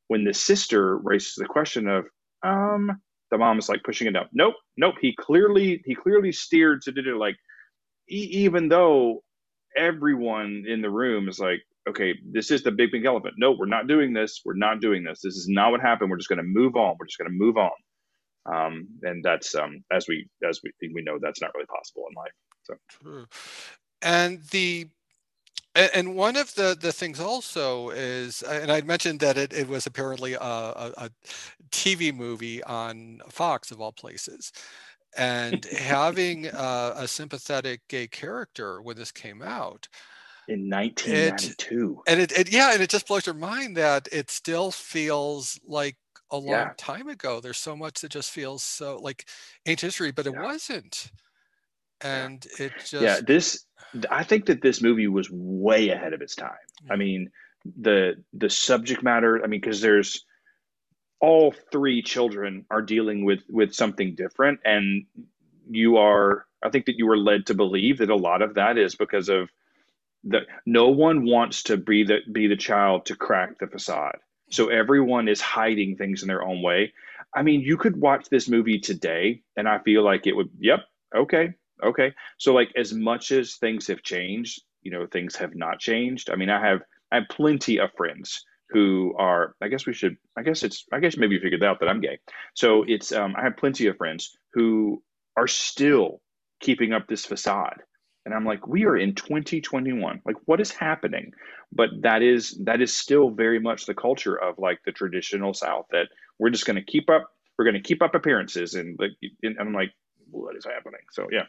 when 0.07 0.23
the 0.23 0.33
sister 0.33 0.97
raises 0.97 1.35
the 1.35 1.45
question 1.45 1.87
of 1.87 2.05
um, 2.43 2.91
the 3.31 3.37
mom 3.37 3.57
is 3.57 3.69
like 3.69 3.83
pushing 3.83 4.07
it 4.07 4.11
down. 4.11 4.27
Nope, 4.33 4.55
nope. 4.77 4.95
He 5.01 5.15
clearly 5.19 5.81
he 5.85 5.95
clearly 5.95 6.31
steered 6.31 6.81
to 6.83 6.91
do 6.91 7.15
it 7.15 7.17
like 7.17 7.35
e- 8.09 8.29
even 8.31 8.69
though 8.69 9.23
everyone 9.77 10.65
in 10.67 10.81
the 10.81 10.89
room 10.89 11.27
is 11.27 11.39
like, 11.39 11.61
okay, 11.89 12.13
this 12.31 12.51
is 12.51 12.63
the 12.63 12.71
big 12.71 12.91
big 12.91 13.05
elephant. 13.05 13.35
No, 13.37 13.51
we're 13.51 13.65
not 13.65 13.87
doing 13.87 14.13
this. 14.13 14.41
We're 14.45 14.55
not 14.55 14.81
doing 14.81 15.03
this. 15.03 15.21
This 15.23 15.35
is 15.35 15.47
not 15.49 15.71
what 15.71 15.81
happened. 15.81 16.09
We're 16.11 16.17
just 16.17 16.29
going 16.29 16.37
to 16.37 16.43
move 16.43 16.75
on. 16.75 16.95
We're 16.99 17.07
just 17.07 17.17
going 17.17 17.31
to 17.31 17.37
move 17.37 17.57
on. 17.57 17.71
Um, 18.45 18.87
and 19.03 19.23
that's 19.23 19.55
um, 19.55 19.83
as 19.91 20.07
we 20.07 20.27
as 20.47 20.59
we 20.63 20.71
we 20.93 21.01
know 21.01 21.17
that's 21.21 21.41
not 21.41 21.51
really 21.55 21.67
possible 21.67 22.03
in 22.09 22.15
life. 22.15 22.33
So, 22.63 22.75
True. 22.89 23.25
and 24.01 24.43
the 24.51 24.87
and 25.75 26.15
one 26.15 26.35
of 26.35 26.53
the, 26.55 26.77
the 26.79 26.91
things 26.91 27.19
also 27.19 27.89
is, 27.89 28.43
and 28.43 28.71
I 28.71 28.81
mentioned 28.81 29.19
that 29.21 29.37
it, 29.37 29.53
it 29.53 29.67
was 29.67 29.87
apparently 29.87 30.33
a, 30.33 30.39
a, 30.39 30.93
a 30.97 31.09
TV 31.71 32.13
movie 32.13 32.63
on 32.63 33.21
Fox 33.29 33.71
of 33.71 33.81
all 33.81 33.91
places. 33.91 34.51
And 35.17 35.65
having 35.77 36.47
uh, 36.47 36.93
a 36.95 37.07
sympathetic 37.07 37.81
gay 37.87 38.07
character 38.07 38.81
when 38.81 38.97
this 38.97 39.11
came 39.11 39.41
out 39.41 39.87
in 40.49 40.69
1992 40.69 42.03
it, 42.05 42.11
and 42.11 42.19
it, 42.19 42.31
it, 42.37 42.51
yeah 42.51 42.73
and 42.73 42.81
it 42.81 42.89
just 42.89 43.07
blows 43.07 43.25
your 43.25 43.33
mind 43.33 43.77
that 43.77 44.09
it 44.11 44.29
still 44.29 44.71
feels 44.71 45.57
like 45.65 45.95
a 46.31 46.37
long 46.37 46.47
yeah. 46.49 46.73
time 46.77 47.07
ago. 47.07 47.39
There's 47.39 47.57
so 47.57 47.77
much 47.77 48.01
that 48.01 48.11
just 48.11 48.31
feels 48.31 48.61
so 48.63 48.97
like 49.01 49.25
ancient 49.65 49.87
history 49.87 50.11
but 50.11 50.27
it 50.27 50.33
yeah. 50.33 50.41
wasn't. 50.43 51.11
And 52.01 52.45
it 52.59 52.73
just 52.85 52.93
yeah 52.93 53.19
this 53.25 53.65
i 54.09 54.23
think 54.23 54.45
that 54.47 54.61
this 54.61 54.81
movie 54.81 55.07
was 55.07 55.29
way 55.31 55.89
ahead 55.89 56.13
of 56.13 56.21
its 56.21 56.35
time. 56.35 56.51
I 56.89 56.95
mean 56.95 57.31
the 57.79 58.23
the 58.33 58.49
subject 58.49 59.03
matter 59.03 59.41
i 59.43 59.47
mean 59.47 59.61
because 59.61 59.81
there's 59.81 60.25
all 61.21 61.53
three 61.71 62.01
children 62.01 62.65
are 62.69 62.81
dealing 62.81 63.23
with 63.23 63.39
with 63.49 63.73
something 63.73 64.15
different 64.15 64.59
and 64.65 65.05
you 65.69 65.97
are 65.97 66.45
i 66.61 66.69
think 66.69 66.85
that 66.87 66.97
you 66.97 67.07
were 67.07 67.17
led 67.17 67.45
to 67.45 67.53
believe 67.53 67.99
that 67.99 68.09
a 68.09 68.15
lot 68.15 68.41
of 68.41 68.55
that 68.55 68.77
is 68.77 68.95
because 68.95 69.29
of 69.29 69.49
the 70.23 70.41
no 70.65 70.89
one 70.89 71.25
wants 71.25 71.63
to 71.63 71.77
be 71.77 72.03
the 72.03 72.19
be 72.31 72.47
the 72.47 72.55
child 72.55 73.05
to 73.05 73.15
crack 73.15 73.59
the 73.59 73.67
facade. 73.67 74.17
So 74.49 74.69
everyone 74.69 75.27
is 75.27 75.41
hiding 75.41 75.97
things 75.97 76.21
in 76.21 76.27
their 76.27 76.43
own 76.43 76.61
way. 76.61 76.93
I 77.35 77.41
mean 77.41 77.61
you 77.61 77.77
could 77.77 77.97
watch 77.99 78.29
this 78.29 78.47
movie 78.47 78.79
today 78.79 79.41
and 79.57 79.67
i 79.67 79.79
feel 79.79 80.03
like 80.03 80.27
it 80.27 80.35
would 80.35 80.49
yep 80.59 80.81
okay 81.15 81.53
okay. 81.83 82.13
So 82.37 82.53
like 82.53 82.71
as 82.75 82.93
much 82.93 83.31
as 83.31 83.55
things 83.55 83.87
have 83.87 84.03
changed 84.03 84.61
you 84.83 84.91
know 84.91 85.07
things 85.07 85.35
have 85.37 85.55
not 85.55 85.79
changed. 85.79 86.29
I 86.29 86.35
mean 86.35 86.49
i 86.49 86.59
have 86.65 86.81
i 87.11 87.15
have 87.15 87.25
plenty 87.29 87.79
of 87.79 87.91
friends 87.97 88.45
who 88.69 89.13
are 89.17 89.55
i 89.61 89.67
guess 89.67 89.85
we 89.85 89.93
should 89.93 90.17
i 90.37 90.43
guess 90.43 90.63
it's 90.63 90.85
i 90.91 90.99
guess 90.99 91.17
maybe 91.17 91.35
you 91.35 91.41
figured 91.41 91.63
out 91.63 91.79
that 91.79 91.89
i'm 91.89 92.01
gay. 92.01 92.19
So 92.53 92.83
it's 92.87 93.11
um, 93.11 93.35
i 93.37 93.43
have 93.43 93.57
plenty 93.57 93.87
of 93.87 93.97
friends 93.97 94.37
who 94.53 95.01
are 95.35 95.47
still 95.47 96.21
keeping 96.59 96.93
up 96.93 97.07
this 97.07 97.25
facade. 97.25 97.81
And 98.25 98.33
i'm 98.33 98.45
like 98.45 98.67
we 98.67 98.85
are 98.85 98.97
in 98.97 99.15
2021 99.15 100.21
like 100.25 100.35
what 100.45 100.61
is 100.61 100.71
happening? 100.71 101.31
But 101.71 101.89
that 102.01 102.21
is 102.21 102.59
that 102.65 102.81
is 102.81 102.93
still 102.93 103.31
very 103.31 103.59
much 103.59 103.85
the 103.85 103.95
culture 103.95 104.35
of 104.35 104.59
like 104.59 104.79
the 104.85 104.91
traditional 104.91 105.53
south 105.53 105.87
that 105.91 106.07
we're 106.39 106.51
just 106.51 106.65
going 106.65 106.75
to 106.75 106.83
keep 106.83 107.09
up 107.09 107.29
we're 107.57 107.65
going 107.65 107.81
to 107.81 107.87
keep 107.87 108.01
up 108.01 108.15
appearances 108.15 108.73
and 108.75 108.97
like 108.99 109.11
and 109.43 109.57
i'm 109.59 109.73
like 109.73 109.91
what 110.31 110.55
is 110.55 110.65
happening? 110.65 111.01
So 111.11 111.27
yeah 111.31 111.45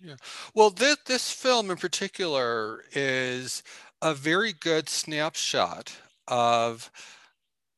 yeah 0.00 0.14
well 0.54 0.70
this, 0.70 0.96
this 1.06 1.30
film 1.30 1.70
in 1.70 1.76
particular 1.76 2.84
is 2.92 3.62
a 4.02 4.14
very 4.14 4.52
good 4.52 4.88
snapshot 4.88 5.92
of 6.28 6.90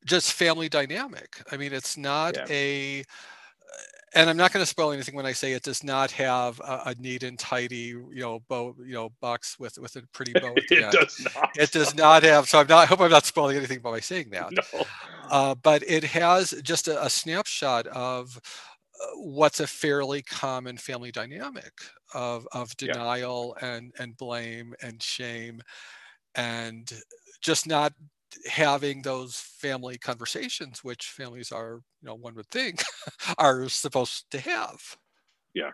just 0.05 0.33
family 0.33 0.69
dynamic. 0.69 1.41
I 1.51 1.57
mean, 1.57 1.73
it's 1.73 1.97
not 1.97 2.35
yeah. 2.35 2.45
a, 2.49 3.03
and 4.13 4.29
I'm 4.29 4.37
not 4.37 4.51
going 4.51 4.63
to 4.63 4.69
spoil 4.69 4.91
anything 4.91 5.15
when 5.15 5.25
I 5.25 5.31
say 5.31 5.53
it 5.53 5.63
does 5.63 5.83
not 5.83 6.11
have 6.11 6.59
a, 6.59 6.81
a 6.87 6.95
neat 6.99 7.23
and 7.23 7.39
tidy, 7.39 7.77
you 7.77 8.09
know, 8.15 8.41
bow, 8.49 8.75
you 8.79 8.93
know, 8.93 9.09
box 9.21 9.57
with 9.57 9.77
with 9.77 9.95
a 9.95 10.01
pretty 10.13 10.33
bow. 10.33 10.53
it 10.55 10.91
does 10.91 11.27
not. 11.33 11.49
It 11.57 11.71
does 11.71 11.95
not 11.95 12.23
have. 12.23 12.49
So 12.49 12.59
I'm 12.59 12.67
not. 12.67 12.79
I 12.79 12.85
hope 12.85 12.99
I'm 12.99 13.11
not 13.11 13.25
spoiling 13.25 13.57
anything 13.57 13.79
by 13.79 13.99
saying 13.99 14.29
that. 14.31 14.51
No. 14.51 14.83
Uh, 15.29 15.55
but 15.55 15.83
it 15.87 16.03
has 16.03 16.51
just 16.61 16.89
a, 16.89 17.05
a 17.05 17.09
snapshot 17.09 17.87
of 17.87 18.39
what's 19.15 19.59
a 19.59 19.67
fairly 19.67 20.21
common 20.21 20.77
family 20.77 21.11
dynamic 21.11 21.73
of, 22.13 22.47
of 22.51 22.75
denial 22.77 23.55
yeah. 23.61 23.75
and, 23.75 23.93
and 23.99 24.17
blame 24.17 24.73
and 24.81 25.01
shame 25.01 25.61
and 26.35 26.91
just 27.41 27.67
not 27.67 27.93
having 28.47 29.01
those 29.01 29.35
family 29.35 29.97
conversations 29.97 30.83
which 30.83 31.07
families 31.07 31.51
are 31.51 31.81
you 32.01 32.07
know 32.07 32.15
one 32.15 32.33
would 32.33 32.49
think 32.49 32.81
are 33.37 33.67
supposed 33.67 34.25
to 34.31 34.39
have 34.39 34.79
yeah 35.53 35.71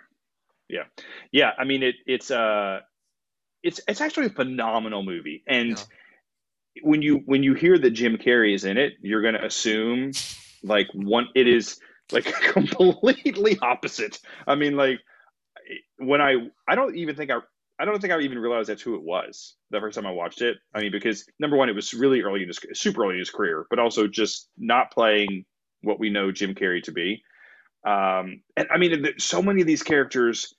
yeah 0.67 0.83
yeah 1.31 1.51
i 1.59 1.63
mean 1.63 1.83
it 1.83 1.95
it's 2.07 2.31
uh 2.31 2.79
it's 3.61 3.79
it's 3.87 4.01
actually 4.01 4.25
a 4.25 4.31
phenomenal 4.31 5.03
movie 5.03 5.43
and 5.47 5.69
yeah. 5.69 6.81
when 6.83 7.01
you 7.01 7.21
when 7.25 7.43
you 7.43 7.53
hear 7.53 7.77
that 7.77 7.91
jim 7.91 8.17
carrey 8.17 8.55
is 8.55 8.65
in 8.65 8.77
it 8.77 8.93
you're 9.01 9.21
going 9.21 9.35
to 9.35 9.45
assume 9.45 10.11
like 10.63 10.87
one 10.93 11.27
it 11.35 11.47
is 11.47 11.79
like 12.11 12.25
completely 12.53 13.57
opposite 13.61 14.19
i 14.47 14.55
mean 14.55 14.75
like 14.75 14.99
when 15.97 16.21
i 16.21 16.35
i 16.67 16.75
don't 16.75 16.95
even 16.95 17.15
think 17.15 17.31
i 17.31 17.39
I 17.79 17.85
don't 17.85 18.01
think 18.01 18.11
I 18.11 18.19
even 18.19 18.39
realized 18.39 18.69
that's 18.69 18.81
who 18.81 18.95
it 18.95 19.03
was 19.03 19.55
the 19.69 19.79
first 19.79 19.95
time 19.95 20.07
I 20.07 20.11
watched 20.11 20.41
it. 20.41 20.57
I 20.73 20.81
mean, 20.81 20.91
because 20.91 21.25
number 21.39 21.57
one, 21.57 21.69
it 21.69 21.75
was 21.75 21.93
really 21.93 22.21
early 22.21 22.41
in 22.41 22.47
his 22.47 22.59
super 22.73 23.03
early 23.03 23.13
in 23.13 23.19
his 23.19 23.29
career, 23.29 23.67
but 23.69 23.77
also 23.79 24.07
just 24.07 24.49
not 24.57 24.91
playing 24.91 25.45
what 25.81 25.99
we 25.99 26.09
know 26.09 26.31
Jim 26.31 26.55
Carrey 26.55 26.81
to 26.83 26.91
be. 26.91 27.21
Um, 27.85 28.41
and 28.55 28.67
I 28.71 28.77
mean, 28.77 29.05
so 29.19 29.41
many 29.41 29.61
of 29.61 29.67
these 29.67 29.83
characters, 29.83 30.55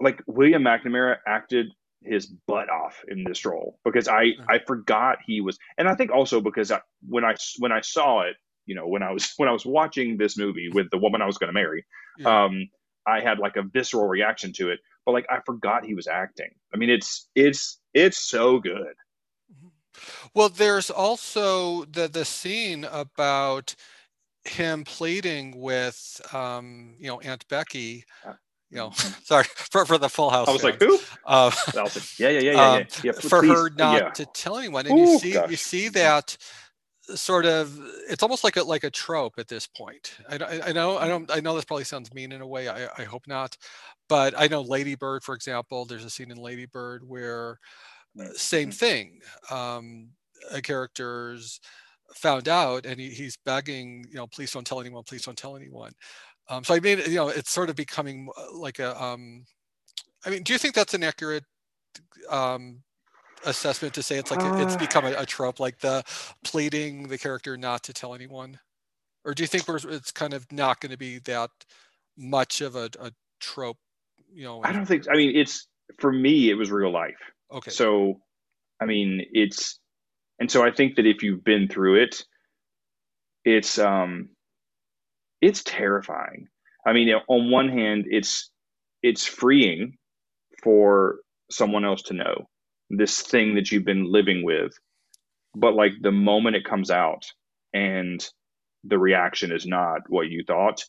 like 0.00 0.22
William 0.26 0.62
McNamara, 0.62 1.16
acted 1.26 1.66
his 2.02 2.26
butt 2.26 2.70
off 2.70 3.02
in 3.08 3.24
this 3.24 3.44
role 3.44 3.78
because 3.84 4.08
I 4.08 4.32
I 4.48 4.60
forgot 4.66 5.18
he 5.26 5.40
was, 5.40 5.58
and 5.76 5.88
I 5.88 5.94
think 5.94 6.10
also 6.10 6.40
because 6.40 6.72
I, 6.72 6.80
when 7.06 7.24
I 7.24 7.34
when 7.58 7.72
I 7.72 7.82
saw 7.82 8.22
it, 8.22 8.36
you 8.68 8.76
know, 8.76 8.86
when 8.86 9.02
I 9.02 9.10
was 9.10 9.32
when 9.38 9.48
I 9.48 9.52
was 9.52 9.66
watching 9.66 10.16
this 10.16 10.38
movie 10.38 10.68
with 10.68 10.90
the 10.90 10.98
woman 10.98 11.22
I 11.22 11.26
was 11.26 11.38
going 11.38 11.48
to 11.48 11.60
marry, 11.60 11.84
yeah. 12.18 12.44
um, 12.44 12.68
I 13.06 13.20
had 13.20 13.38
like 13.38 13.56
a 13.56 13.62
visceral 13.62 14.06
reaction 14.06 14.52
to 14.54 14.70
it 14.70 14.80
but 15.08 15.12
like 15.12 15.26
I 15.30 15.40
forgot 15.40 15.86
he 15.86 15.94
was 15.94 16.06
acting. 16.06 16.50
I 16.74 16.76
mean, 16.76 16.90
it's 16.90 17.30
it's 17.34 17.80
it's 17.94 18.18
so 18.18 18.58
good. 18.58 18.92
Well, 20.34 20.50
there's 20.50 20.90
also 20.90 21.86
the 21.86 22.08
the 22.08 22.26
scene 22.26 22.84
about 22.84 23.74
him 24.44 24.84
pleading 24.84 25.58
with 25.58 26.20
um, 26.34 26.94
you 26.98 27.06
know 27.06 27.20
Aunt 27.20 27.48
Becky. 27.48 28.04
Uh, 28.22 28.34
you 28.68 28.76
know, 28.76 28.90
sorry 29.24 29.44
for, 29.44 29.86
for 29.86 29.96
the 29.96 30.10
Full 30.10 30.28
House. 30.28 30.46
I 30.46 30.52
was 30.52 30.60
fans. 30.60 30.78
like, 30.78 30.90
who? 30.90 30.98
Uh, 31.24 31.52
yeah, 32.18 32.28
yeah, 32.28 32.28
yeah, 32.28 32.52
yeah, 32.52 32.84
yeah. 33.02 33.12
for 33.12 33.40
please, 33.40 33.50
her 33.50 33.70
not 33.70 34.02
yeah. 34.02 34.10
to 34.10 34.26
tell 34.26 34.58
anyone, 34.58 34.86
and 34.86 34.98
Ooh, 34.98 35.12
you 35.12 35.18
see 35.20 35.32
gosh. 35.32 35.50
you 35.50 35.56
see 35.56 35.88
that 35.88 36.36
sort 37.14 37.46
of 37.46 37.78
it's 38.08 38.22
almost 38.22 38.44
like 38.44 38.56
a 38.56 38.62
like 38.62 38.84
a 38.84 38.90
trope 38.90 39.34
at 39.38 39.48
this 39.48 39.66
point. 39.66 40.16
I, 40.28 40.60
I, 40.66 40.72
know 40.72 40.98
i 40.98 41.08
don't 41.08 41.30
i 41.30 41.40
know 41.40 41.54
this 41.54 41.64
probably 41.64 41.84
sounds 41.84 42.12
mean 42.12 42.32
in 42.32 42.40
a 42.40 42.46
way 42.46 42.68
I, 42.68 42.88
I 42.98 43.04
hope 43.04 43.26
not 43.26 43.56
but 44.08 44.34
i 44.36 44.46
know 44.46 44.60
Lady 44.60 44.94
Bird 44.94 45.22
for 45.22 45.34
example 45.34 45.84
there's 45.84 46.04
a 46.04 46.10
scene 46.10 46.30
in 46.30 46.36
Lady 46.36 46.66
Bird 46.66 47.02
where 47.06 47.58
uh, 48.20 48.28
same 48.34 48.68
mm-hmm. 48.68 48.72
thing 48.72 49.20
um 49.50 50.08
a 50.52 50.60
character's 50.60 51.60
found 52.14 52.48
out 52.48 52.86
and 52.86 53.00
he, 53.00 53.10
he's 53.10 53.38
begging 53.44 54.04
you 54.10 54.16
know 54.16 54.26
please 54.26 54.52
don't 54.52 54.66
tell 54.66 54.80
anyone 54.80 55.02
please 55.04 55.24
don't 55.24 55.38
tell 55.38 55.56
anyone. 55.56 55.92
Um 56.48 56.64
so 56.64 56.74
i 56.74 56.80
mean 56.80 56.98
you 57.06 57.16
know 57.16 57.28
it's 57.28 57.50
sort 57.50 57.70
of 57.70 57.76
becoming 57.76 58.28
uh, 58.36 58.56
like 58.56 58.78
a 58.78 59.00
um 59.02 59.44
i 60.24 60.30
mean 60.30 60.42
do 60.42 60.52
you 60.52 60.58
think 60.58 60.74
that's 60.74 60.94
an 60.94 61.04
accurate 61.04 61.44
um 62.30 62.82
assessment 63.44 63.94
to 63.94 64.02
say 64.02 64.18
it's 64.18 64.30
like 64.30 64.40
uh, 64.40 64.56
it's 64.56 64.76
become 64.76 65.04
a, 65.04 65.12
a, 65.12 65.26
trope, 65.26 65.60
like 65.60 65.78
the 65.78 66.04
pleading 66.44 67.08
the 67.08 67.18
character 67.18 67.56
not 67.56 67.82
to 67.84 67.92
tell 67.92 68.14
anyone, 68.14 68.58
or 69.24 69.34
do 69.34 69.42
you 69.42 69.46
think 69.46 69.64
it's 69.68 70.12
kind 70.12 70.34
of 70.34 70.50
not 70.52 70.80
going 70.80 70.92
to 70.92 70.98
be 70.98 71.18
that 71.20 71.50
much 72.16 72.60
of 72.60 72.76
a, 72.76 72.90
a 73.00 73.12
trope? 73.40 73.78
You 74.32 74.44
know, 74.44 74.62
I 74.64 74.72
don't 74.72 74.86
think. 74.86 75.04
I 75.10 75.16
mean, 75.16 75.36
it's 75.36 75.66
for 75.98 76.12
me, 76.12 76.50
it 76.50 76.54
was 76.54 76.70
real 76.70 76.92
life. 76.92 77.18
Okay. 77.52 77.70
So, 77.70 78.20
I 78.80 78.84
mean, 78.84 79.22
it's, 79.32 79.78
and 80.38 80.50
so 80.50 80.64
I 80.64 80.70
think 80.70 80.96
that 80.96 81.06
if 81.06 81.22
you've 81.22 81.44
been 81.44 81.68
through 81.68 82.02
it, 82.02 82.24
it's 83.44 83.78
um, 83.78 84.30
it's 85.40 85.62
terrifying. 85.62 86.48
I 86.86 86.92
mean, 86.92 87.08
on 87.28 87.50
one 87.50 87.68
hand, 87.68 88.06
it's 88.08 88.50
it's 89.02 89.26
freeing 89.26 89.96
for 90.62 91.20
someone 91.50 91.84
else 91.84 92.02
to 92.02 92.14
know 92.14 92.46
this 92.90 93.20
thing 93.20 93.54
that 93.54 93.70
you've 93.70 93.84
been 93.84 94.10
living 94.10 94.44
with 94.44 94.72
but 95.54 95.74
like 95.74 95.92
the 96.00 96.12
moment 96.12 96.56
it 96.56 96.64
comes 96.64 96.90
out 96.90 97.24
and 97.74 98.26
the 98.84 98.98
reaction 98.98 99.52
is 99.52 99.66
not 99.66 100.02
what 100.08 100.28
you 100.28 100.44
thought 100.46 100.84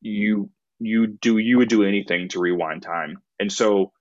you 0.00 0.50
you 0.78 1.06
do 1.06 1.38
you 1.38 1.58
would 1.58 1.68
do 1.68 1.82
anything 1.84 2.28
to 2.28 2.40
rewind 2.40 2.82
time. 2.82 3.18
And 3.40 3.50
so 3.50 3.92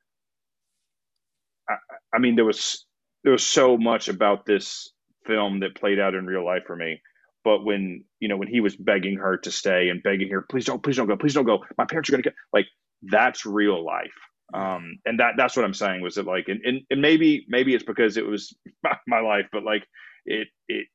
I, 1.69 1.75
I 2.13 2.19
mean 2.19 2.35
there 2.35 2.45
was 2.45 2.85
there 3.23 3.31
was 3.31 3.45
so 3.45 3.77
much 3.77 4.09
about 4.09 4.45
this 4.45 4.91
film 5.25 5.61
that 5.61 5.75
played 5.75 5.99
out 5.99 6.13
in 6.13 6.25
real 6.25 6.45
life 6.45 6.63
for 6.67 6.75
me. 6.75 7.01
But 7.43 7.63
when 7.63 8.03
you 8.19 8.27
know 8.27 8.37
when 8.37 8.47
he 8.47 8.59
was 8.59 8.75
begging 8.75 9.17
her 9.17 9.37
to 9.37 9.51
stay 9.51 9.89
and 9.89 10.03
begging 10.03 10.29
her 10.29 10.41
please 10.41 10.65
don't 10.65 10.83
please 10.83 10.97
don't 10.97 11.07
go 11.07 11.17
please 11.17 11.33
don't 11.33 11.45
go. 11.45 11.63
My 11.77 11.85
parents 11.85 12.09
are 12.09 12.13
going 12.13 12.23
to 12.23 12.29
get 12.29 12.35
like 12.51 12.67
that's 13.03 13.45
real 13.45 13.83
life 13.83 14.13
um 14.53 14.97
and 15.05 15.19
that 15.19 15.33
that's 15.37 15.55
what 15.55 15.65
i'm 15.65 15.73
saying 15.73 16.01
was 16.01 16.17
it 16.17 16.25
like 16.25 16.47
and, 16.47 16.61
and, 16.65 16.81
and 16.89 17.01
maybe 17.01 17.45
maybe 17.47 17.73
it's 17.73 17.83
because 17.83 18.17
it 18.17 18.25
was 18.25 18.55
my 19.07 19.19
life 19.19 19.45
but 19.51 19.63
like 19.63 19.83
it 20.25 20.47
it 20.67 20.87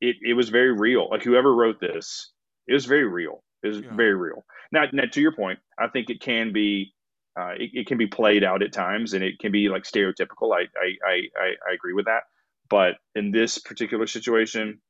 it 0.00 0.16
it 0.20 0.34
was 0.34 0.50
very 0.50 0.72
real. 0.72 1.08
Like 1.08 1.22
whoever 1.22 1.54
wrote 1.54 1.80
this 1.80 2.32
it 2.66 2.74
was 2.74 2.86
very 2.86 3.06
real. 3.06 3.42
It 3.62 3.68
was 3.68 3.80
yeah. 3.80 3.94
very 3.94 4.14
real. 4.14 4.44
Now, 4.72 4.84
now 4.92 5.04
to 5.10 5.20
your 5.20 5.32
point 5.32 5.58
i 5.78 5.88
think 5.88 6.10
it 6.10 6.20
can 6.20 6.52
be 6.52 6.92
uh, 7.38 7.52
it, 7.58 7.70
it, 7.72 7.86
can 7.86 7.96
be 7.96 8.06
played 8.06 8.44
out 8.44 8.62
at 8.62 8.74
times 8.74 9.14
and 9.14 9.24
it 9.24 9.38
can 9.38 9.50
be 9.50 9.70
like 9.70 9.84
stereotypical. 9.84 10.54
I, 10.54 10.66
I 10.78 10.88
i 11.06 11.22
i 11.70 11.74
agree 11.74 11.94
with 11.94 12.06
that. 12.06 12.24
But 12.68 12.96
in 13.14 13.30
this 13.30 13.58
particular 13.58 14.06
situation 14.06 14.80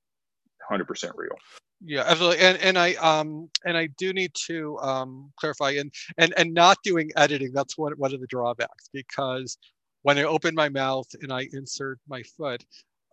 100% 0.70 1.12
real 1.16 1.36
yeah 1.84 2.04
absolutely 2.06 2.38
and 2.38 2.58
and 2.58 2.78
i 2.78 2.94
um 2.94 3.48
and 3.64 3.76
i 3.76 3.88
do 3.98 4.12
need 4.12 4.32
to 4.34 4.78
um 4.78 5.30
clarify 5.36 5.70
and 5.70 5.92
and 6.18 6.32
and 6.36 6.52
not 6.54 6.78
doing 6.84 7.10
editing 7.16 7.52
that's 7.52 7.76
one 7.76 7.92
one 7.94 8.14
of 8.14 8.20
the 8.20 8.26
drawbacks 8.26 8.88
because 8.92 9.58
when 10.02 10.18
i 10.18 10.22
open 10.22 10.54
my 10.54 10.68
mouth 10.68 11.06
and 11.22 11.32
i 11.32 11.46
insert 11.52 11.98
my 12.08 12.22
foot 12.22 12.64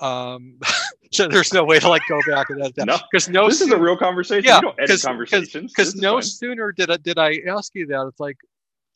um 0.01 0.57
so 1.11 1.27
there's 1.27 1.53
no 1.53 1.63
way 1.63 1.79
to 1.79 1.89
like 1.89 2.01
go 2.07 2.19
back 2.27 2.49
and 2.49 2.61
edit 2.61 2.75
that. 2.75 3.01
Because 3.11 3.27
no, 3.27 3.41
no 3.41 3.47
this 3.49 3.59
sooner, 3.59 3.75
is 3.75 3.79
a 3.79 3.83
real 3.83 3.97
conversation. 3.97 4.45
Yeah 4.45 4.61
because 4.77 5.03
conversations. 5.03 5.73
Because 5.75 5.95
no 5.95 6.13
fine. 6.13 6.23
sooner 6.23 6.71
did 6.71 6.91
i 6.91 6.97
did 6.97 7.17
i 7.17 7.37
ask 7.49 7.73
you 7.75 7.87
that 7.87 8.05
it's 8.07 8.19
like 8.19 8.37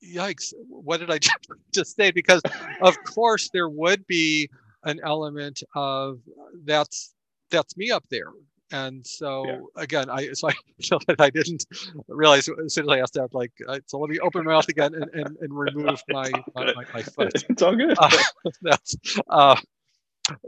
yikes 0.04 0.54
what 0.70 1.00
did 1.00 1.10
i 1.12 1.20
just 1.74 1.96
say? 1.96 2.12
Because 2.12 2.42
of 2.82 2.96
course 3.04 3.50
there 3.54 3.70
would 3.70 4.06
be 4.08 4.50
an 4.84 5.00
element 5.04 5.64
of 5.76 6.20
that's 6.66 7.14
that's 7.50 7.76
me 7.78 7.92
up 7.92 8.04
there 8.10 8.28
and 8.74 9.06
so 9.06 9.46
yeah. 9.46 9.60
again, 9.78 10.10
I 10.10 10.34
so 10.34 10.50
I 10.50 11.16
I 11.20 11.30
didn't 11.30 11.66
realize 12.08 12.50
as 12.50 12.74
soon 12.74 12.86
as 12.86 12.90
I 12.90 13.00
asked 13.00 13.14
that, 13.14 13.34
like, 13.34 13.54
uh, 13.68 13.80
so 13.86 14.00
let 14.00 14.10
me 14.10 14.20
open 14.20 14.44
my 14.44 14.54
mouth 14.54 14.68
again 14.68 14.96
and, 14.96 15.10
and, 15.14 15.38
and 15.40 15.58
remove 15.58 16.04
my, 16.10 16.30
my, 16.56 16.74
my, 16.74 16.86
my, 16.94 17.02
foot. 17.04 17.32
It's 17.50 17.62
all 17.62 17.76
good. 17.76 17.96
Uh, 17.98 18.10
that's, 18.62 18.96
uh, 19.30 19.56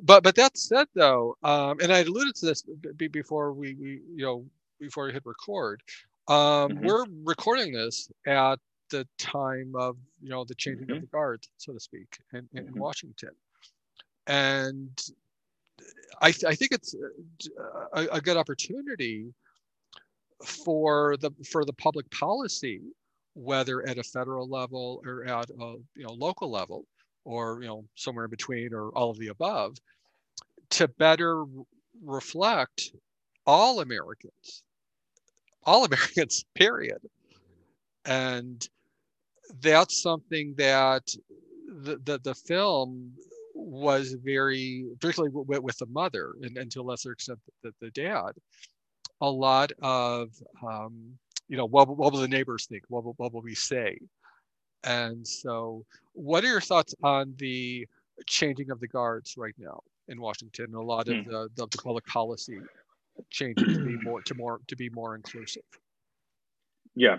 but 0.01 0.23
but 0.23 0.35
that 0.35 0.57
said, 0.57 0.87
though, 0.95 1.37
um, 1.43 1.79
and 1.81 1.93
I 1.93 1.99
alluded 1.99 2.35
to 2.35 2.45
this 2.47 2.63
b- 2.97 3.07
before 3.07 3.53
we, 3.53 3.75
we 3.75 4.01
you 4.15 4.25
know 4.25 4.45
before 4.79 5.05
we 5.05 5.13
hit 5.13 5.25
record. 5.25 5.81
Um, 6.27 6.35
mm-hmm. 6.35 6.85
We're 6.85 7.05
recording 7.23 7.71
this 7.71 8.11
at 8.25 8.59
the 8.89 9.07
time 9.19 9.73
of 9.75 9.97
you 10.21 10.29
know 10.29 10.45
the 10.45 10.55
changing 10.55 10.87
mm-hmm. 10.87 10.95
of 10.95 11.01
the 11.01 11.07
guard, 11.07 11.45
so 11.57 11.73
to 11.73 11.79
speak, 11.79 12.17
in, 12.33 12.49
in 12.53 12.65
mm-hmm. 12.65 12.79
Washington, 12.79 13.31
and 14.25 14.99
I, 16.21 16.31
th- 16.31 16.45
I 16.45 16.55
think 16.55 16.71
it's 16.71 16.95
uh, 16.95 17.85
a, 17.93 18.17
a, 18.17 18.21
good 18.21 18.37
opportunity 18.37 19.33
for 20.43 21.17
the 21.17 21.31
for 21.49 21.65
the 21.65 21.73
public 21.73 22.09
policy, 22.11 22.81
whether 23.33 23.87
at 23.87 23.97
a 23.97 24.03
federal 24.03 24.47
level 24.47 25.01
or 25.05 25.25
at 25.25 25.49
a 25.49 25.75
you 25.95 26.05
know 26.05 26.13
local 26.13 26.49
level, 26.49 26.85
or 27.25 27.61
you 27.61 27.67
know 27.67 27.85
somewhere 27.95 28.25
in 28.25 28.31
between, 28.31 28.73
or 28.73 28.89
all 28.89 29.09
of 29.09 29.19
the 29.19 29.27
above, 29.27 29.75
to 30.71 30.87
better 30.87 31.45
reflect 32.03 32.91
all 33.45 33.81
Americans, 33.81 34.63
all 35.63 35.85
Americans, 35.85 36.45
period. 36.55 36.99
And 38.05 38.67
that's 39.61 40.01
something 40.01 40.53
that 40.57 41.07
the, 41.67 41.97
the, 42.03 42.19
the 42.19 42.35
film 42.35 43.13
was 43.75 44.15
very, 44.23 44.85
particularly 44.99 45.31
with, 45.33 45.61
with 45.61 45.77
the 45.77 45.85
mother 45.87 46.33
and, 46.41 46.57
and 46.57 46.71
to 46.71 46.81
a 46.81 46.83
lesser 46.83 47.11
extent 47.11 47.39
the, 47.63 47.71
the 47.81 47.91
dad, 47.91 48.31
a 49.21 49.29
lot 49.29 49.71
of, 49.81 50.29
um, 50.65 51.17
you 51.47 51.57
know, 51.57 51.65
what, 51.65 51.87
what 51.87 52.11
will 52.11 52.21
the 52.21 52.27
neighbors 52.27 52.65
think? 52.65 52.83
What 52.87 53.03
will, 53.03 53.13
what 53.17 53.33
will 53.33 53.41
we 53.41 53.55
say? 53.55 53.97
And 54.83 55.27
so, 55.27 55.83
what 56.13 56.43
are 56.43 56.47
your 56.47 56.61
thoughts 56.61 56.93
on 57.03 57.33
the 57.37 57.87
changing 58.27 58.69
of 58.71 58.79
the 58.79 58.87
guards 58.87 59.35
right 59.37 59.55
now 59.57 59.81
in 60.07 60.21
Washington? 60.21 60.75
A 60.75 60.81
lot 60.81 61.07
of 61.07 61.15
hmm. 61.15 61.29
the, 61.29 61.49
the, 61.55 61.67
the 61.67 61.77
public 61.77 62.05
policy 62.05 62.59
changes 63.29 63.77
to 63.77 63.85
be 63.85 63.97
more 63.97 64.21
to 64.21 64.35
more 64.35 64.59
to 64.67 64.75
be 64.75 64.89
more 64.89 65.15
inclusive. 65.15 65.63
Yeah. 66.95 67.17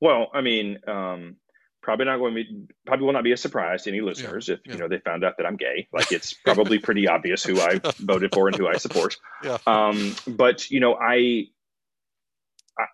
Well, 0.00 0.30
I 0.32 0.40
mean, 0.40 0.78
um, 0.86 1.36
probably 1.82 2.06
not 2.06 2.18
going 2.18 2.34
to 2.34 2.44
be 2.44 2.66
probably 2.86 3.06
will 3.06 3.12
not 3.12 3.24
be 3.24 3.32
a 3.32 3.36
surprise 3.36 3.84
to 3.84 3.90
any 3.90 4.00
listeners 4.00 4.48
yeah, 4.48 4.54
if 4.54 4.60
yeah. 4.64 4.72
you 4.72 4.78
know 4.78 4.88
they 4.88 4.98
found 4.98 5.24
out 5.24 5.36
that 5.38 5.46
I'm 5.46 5.56
gay. 5.56 5.88
Like 5.92 6.12
it's 6.12 6.32
probably 6.32 6.78
pretty 6.78 7.08
obvious 7.08 7.42
who 7.42 7.60
I 7.60 7.80
voted 7.98 8.32
for 8.34 8.48
and 8.48 8.56
who 8.56 8.68
I 8.68 8.76
support. 8.76 9.16
Yeah. 9.42 9.58
Um, 9.66 10.14
but 10.26 10.70
you 10.70 10.80
know, 10.80 10.94
I 10.94 11.46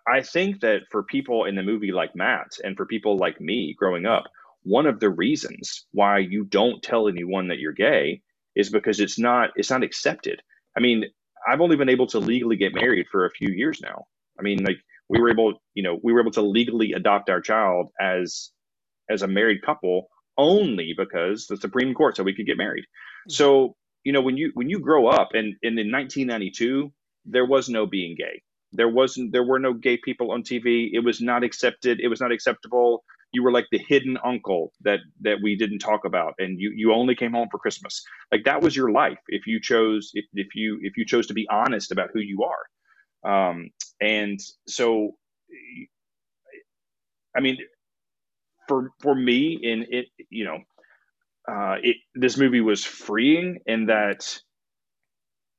I 0.05 0.21
think 0.21 0.61
that 0.61 0.81
for 0.91 1.03
people 1.03 1.45
in 1.45 1.55
the 1.55 1.63
movie 1.63 1.91
like 1.91 2.15
Matt 2.15 2.57
and 2.63 2.75
for 2.75 2.85
people 2.85 3.17
like 3.17 3.39
me 3.39 3.75
growing 3.77 4.05
up, 4.05 4.25
one 4.63 4.85
of 4.85 4.99
the 4.99 5.09
reasons 5.09 5.85
why 5.91 6.19
you 6.19 6.43
don't 6.43 6.83
tell 6.83 7.07
anyone 7.07 7.47
that 7.49 7.59
you're 7.59 7.73
gay 7.73 8.21
is 8.55 8.69
because 8.69 8.99
it's 8.99 9.19
not 9.19 9.51
it's 9.55 9.69
not 9.69 9.83
accepted. 9.83 10.41
I 10.75 10.79
mean, 10.79 11.05
I've 11.47 11.61
only 11.61 11.75
been 11.75 11.89
able 11.89 12.07
to 12.07 12.19
legally 12.19 12.57
get 12.57 12.73
married 12.73 13.07
for 13.11 13.25
a 13.25 13.31
few 13.31 13.53
years 13.53 13.79
now. 13.81 14.05
I 14.37 14.41
mean, 14.41 14.63
like 14.63 14.77
we 15.09 15.19
were 15.21 15.29
able, 15.29 15.61
you 15.73 15.83
know, 15.83 15.99
we 16.03 16.11
were 16.11 16.19
able 16.19 16.31
to 16.31 16.41
legally 16.41 16.93
adopt 16.93 17.29
our 17.29 17.41
child 17.41 17.89
as 17.99 18.51
as 19.09 19.21
a 19.21 19.27
married 19.27 19.61
couple 19.61 20.09
only 20.37 20.93
because 20.97 21.47
the 21.47 21.57
Supreme 21.57 21.93
Court 21.93 22.15
said 22.15 22.25
we 22.25 22.35
could 22.35 22.45
get 22.45 22.57
married. 22.57 22.85
So, 23.27 23.75
you 24.03 24.13
know, 24.13 24.21
when 24.21 24.37
you 24.37 24.51
when 24.53 24.69
you 24.69 24.79
grow 24.79 25.07
up 25.07 25.29
and, 25.33 25.55
and 25.63 25.79
in 25.79 25.91
1992, 25.91 26.91
there 27.25 27.45
was 27.45 27.69
no 27.69 27.85
being 27.85 28.15
gay. 28.17 28.41
There 28.71 28.89
wasn't 28.89 29.31
there 29.31 29.43
were 29.43 29.59
no 29.59 29.73
gay 29.73 29.97
people 29.97 30.31
on 30.31 30.43
TV. 30.43 30.89
It 30.93 31.03
was 31.03 31.21
not 31.21 31.43
accepted. 31.43 31.99
It 31.99 32.07
was 32.07 32.21
not 32.21 32.31
acceptable. 32.31 33.03
You 33.33 33.43
were 33.43 33.51
like 33.51 33.65
the 33.71 33.79
hidden 33.79 34.17
uncle 34.23 34.71
that 34.81 34.99
that 35.21 35.37
we 35.41 35.55
didn't 35.55 35.79
talk 35.79 36.05
about 36.05 36.33
and 36.39 36.59
you 36.59 36.71
you 36.75 36.93
only 36.93 37.15
came 37.15 37.33
home 37.33 37.47
for 37.51 37.57
Christmas. 37.57 38.03
Like 38.31 38.45
that 38.45 38.61
was 38.61 38.75
your 38.75 38.91
life 38.91 39.19
if 39.27 39.47
you 39.47 39.59
chose 39.61 40.11
if, 40.13 40.25
if 40.33 40.55
you 40.55 40.79
if 40.81 40.97
you 40.97 41.05
chose 41.05 41.27
to 41.27 41.33
be 41.33 41.47
honest 41.49 41.91
about 41.91 42.09
who 42.13 42.19
you 42.19 42.43
are. 42.43 43.49
Um 43.51 43.69
and 43.99 44.39
so 44.67 45.15
I 47.35 47.41
mean 47.41 47.57
for 48.67 48.91
for 49.01 49.15
me 49.15 49.59
in 49.61 49.85
it 49.89 50.07
you 50.29 50.45
know 50.45 50.57
uh 51.51 51.75
it 51.81 51.97
this 52.15 52.37
movie 52.37 52.61
was 52.61 52.83
freeing 52.83 53.59
in 53.65 53.87
that 53.87 54.39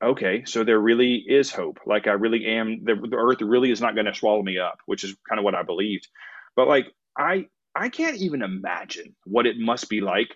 okay 0.05 0.45
so 0.45 0.65
there 0.65 0.79
really 0.79 1.25
is 1.27 1.51
hope. 1.51 1.79
Like 1.87 2.07
i 2.07 2.13
really 2.13 2.47
am 2.47 2.85
the, 2.85 2.95
the 2.95 3.17
earth 3.17 3.41
really 3.43 3.71
is 3.71 3.81
not 3.81 3.95
going 3.95 4.07
to 4.07 4.15
swallow 4.15 4.43
me 4.43 4.59
up 4.59 4.79
which 4.87 5.05
is 5.05 5.17
kind 5.29 5.39
of 5.39 5.45
what 5.45 5.55
i 5.55 5.63
believed. 5.63 6.09
But 6.57 6.69
like 6.69 6.87
i 7.19 7.47
i 7.75 7.89
can't 7.89 8.17
even 8.17 8.43
imagine 8.43 9.15
what 9.25 9.47
it 9.47 9.57
must 9.59 9.89
be 9.89 10.01
like. 10.01 10.29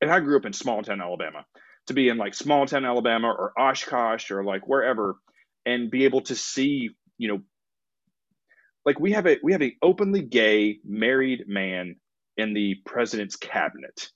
And 0.00 0.10
i 0.10 0.20
grew 0.20 0.36
up 0.36 0.46
in 0.46 0.52
small 0.52 0.82
town 0.82 1.00
alabama 1.00 1.44
to 1.86 1.94
be 1.94 2.08
in 2.08 2.16
like 2.18 2.34
small 2.34 2.66
town 2.66 2.84
alabama 2.84 3.28
or 3.28 3.52
oshkosh 3.58 4.30
or 4.30 4.44
like 4.44 4.66
wherever 4.68 5.16
and 5.66 5.90
be 5.90 6.04
able 6.04 6.22
to 6.22 6.34
see 6.34 6.90
you 7.18 7.28
know 7.28 7.40
like 8.84 8.98
we 8.98 9.12
have 9.12 9.26
a 9.26 9.38
we 9.42 9.52
have 9.52 9.62
an 9.62 9.72
openly 9.82 10.22
gay 10.22 10.78
married 10.84 11.44
man 11.46 11.96
in 12.36 12.54
the 12.54 12.76
president's 12.86 13.36
cabinet. 13.36 14.10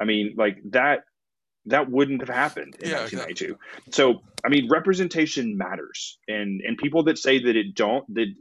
I 0.00 0.04
mean, 0.04 0.34
like 0.36 0.58
that 0.70 1.04
that 1.66 1.90
wouldn't 1.90 2.20
have 2.20 2.34
happened 2.34 2.76
in 2.80 2.90
yeah, 2.90 3.00
1992. 3.00 3.44
Exactly. 3.44 3.92
So, 3.92 4.22
I 4.44 4.48
mean, 4.48 4.68
representation 4.70 5.56
matters, 5.56 6.18
and 6.28 6.60
and 6.62 6.76
people 6.78 7.04
that 7.04 7.18
say 7.18 7.38
that 7.42 7.56
it 7.56 7.74
don't, 7.74 8.04
that 8.14 8.32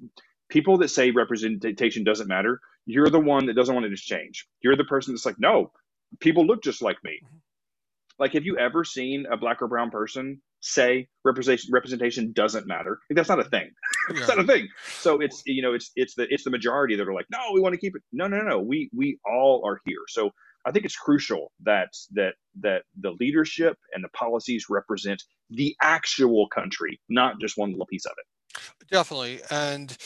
people 0.49 0.77
that 0.79 0.89
say 0.89 1.11
representation 1.11 2.03
doesn't 2.03 2.27
matter, 2.27 2.59
you're 2.85 3.09
the 3.09 3.19
one 3.19 3.45
that 3.47 3.55
doesn't 3.55 3.73
want 3.73 3.85
it 3.85 3.89
to 3.89 3.95
change. 3.95 4.47
You're 4.61 4.77
the 4.77 4.85
person 4.85 5.13
that's 5.13 5.25
like, 5.25 5.39
no, 5.39 5.71
people 6.19 6.45
look 6.45 6.63
just 6.63 6.81
like 6.81 6.97
me. 7.03 7.19
Mm-hmm. 7.23 7.37
Like, 8.19 8.33
have 8.33 8.45
you 8.45 8.57
ever 8.57 8.83
seen 8.83 9.25
a 9.29 9.37
black 9.37 9.61
or 9.61 9.67
brown 9.67 9.91
person 9.91 10.41
say 10.61 11.07
representation 11.23 11.69
representation 11.71 12.31
doesn't 12.33 12.67
matter? 12.67 12.99
Like, 13.09 13.15
that's 13.15 13.29
not 13.29 13.39
a 13.39 13.45
thing. 13.45 13.71
Yeah. 14.09 14.19
it's 14.19 14.29
not 14.29 14.39
a 14.39 14.45
thing. 14.45 14.69
So 14.99 15.19
it's 15.19 15.43
you 15.45 15.61
know 15.61 15.73
it's 15.73 15.91
it's 15.97 16.15
the 16.15 16.27
it's 16.33 16.45
the 16.45 16.49
majority 16.49 16.95
that 16.95 17.05
are 17.05 17.13
like, 17.13 17.25
no, 17.29 17.39
we 17.53 17.59
want 17.59 17.73
to 17.73 17.77
keep 17.77 17.93
it. 17.93 18.01
No, 18.13 18.25
no, 18.27 18.39
no. 18.39 18.61
We 18.61 18.89
we 18.95 19.19
all 19.25 19.61
are 19.67 19.81
here. 19.85 19.99
So 20.07 20.31
I 20.65 20.71
think 20.71 20.85
it's 20.85 20.95
crucial 20.95 21.51
that 21.63 21.89
that 22.13 22.35
that 22.61 22.83
the 23.01 23.11
leadership 23.19 23.77
and 23.93 24.01
the 24.01 24.09
policies 24.09 24.67
represent 24.69 25.21
the 25.49 25.75
actual 25.81 26.47
country, 26.47 27.01
not 27.09 27.39
just 27.41 27.57
one 27.57 27.71
little 27.71 27.85
piece 27.85 28.05
of 28.05 28.13
it. 28.17 28.87
Definitely, 28.89 29.41
and 29.51 29.97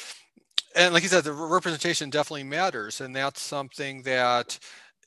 and 0.75 0.93
like 0.93 1.03
you 1.03 1.09
said, 1.09 1.23
the 1.23 1.33
representation 1.33 2.09
definitely 2.09 2.43
matters, 2.43 3.01
and 3.01 3.15
that's 3.15 3.41
something 3.41 4.03
that 4.03 4.57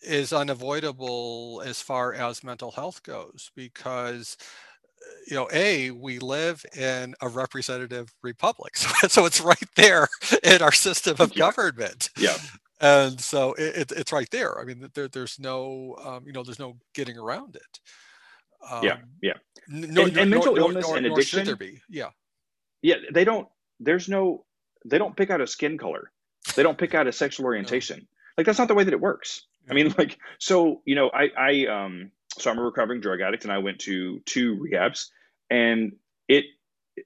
is 0.02 0.32
unavoidable 0.32 1.62
as 1.64 1.80
far 1.80 2.12
as 2.12 2.44
mental 2.44 2.72
health 2.72 3.02
goes 3.02 3.50
because 3.56 4.36
you 5.26 5.36
know 5.36 5.48
a 5.52 5.90
we 5.90 6.18
live 6.18 6.64
in 6.76 7.14
a 7.20 7.28
representative 7.28 8.12
republic 8.22 8.76
so, 8.76 9.08
so 9.08 9.24
it's 9.26 9.40
right 9.40 9.68
there 9.76 10.08
in 10.42 10.62
our 10.62 10.72
system 10.72 11.16
of 11.18 11.32
yeah. 11.32 11.38
government. 11.38 12.10
Yeah. 12.16 12.36
And 12.80 13.18
so 13.20 13.54
it, 13.54 13.92
it's 13.92 14.12
right 14.12 14.28
there. 14.30 14.60
I 14.60 14.64
mean 14.64 14.90
there, 14.94 15.08
there's 15.08 15.38
no 15.38 15.96
um, 16.04 16.24
you 16.26 16.32
know 16.32 16.42
there's 16.42 16.58
no 16.58 16.76
getting 16.94 17.18
around 17.18 17.56
it. 17.56 17.80
Um, 18.70 18.84
yeah. 18.84 18.96
yeah 19.22 19.34
no, 19.68 20.04
and, 20.04 20.16
and 20.16 20.30
mental 20.30 20.54
no, 20.54 20.62
illness 20.68 20.90
and 20.90 21.06
addiction 21.06 21.44
there 21.44 21.56
be. 21.56 21.80
Yeah. 21.88 22.10
Yeah 22.82 22.96
they 23.12 23.24
don't 23.24 23.48
there's 23.80 24.08
no 24.08 24.44
they 24.84 24.98
don't 24.98 25.16
pick 25.16 25.30
out 25.30 25.40
a 25.40 25.46
skin 25.46 25.78
color. 25.78 26.10
They 26.54 26.62
don't 26.62 26.78
pick 26.78 26.94
out 26.94 27.06
a 27.06 27.12
sexual 27.12 27.46
orientation. 27.50 28.06
Like 28.36 28.46
that's 28.46 28.58
not 28.58 28.68
the 28.68 28.74
way 28.74 28.84
that 28.84 28.92
it 28.92 29.00
works. 29.00 29.46
I 29.68 29.72
mean, 29.72 29.94
like, 29.96 30.18
so 30.38 30.82
you 30.84 30.94
know, 30.94 31.10
I 31.12 31.30
I 31.36 31.66
um 31.66 32.10
so 32.38 32.50
I'm 32.50 32.58
a 32.58 32.62
recovering 32.62 33.00
drug 33.00 33.20
addict, 33.20 33.44
and 33.44 33.52
I 33.52 33.58
went 33.58 33.80
to 33.80 34.20
two 34.26 34.56
rehabs, 34.56 35.06
and 35.50 35.92
it 36.28 36.44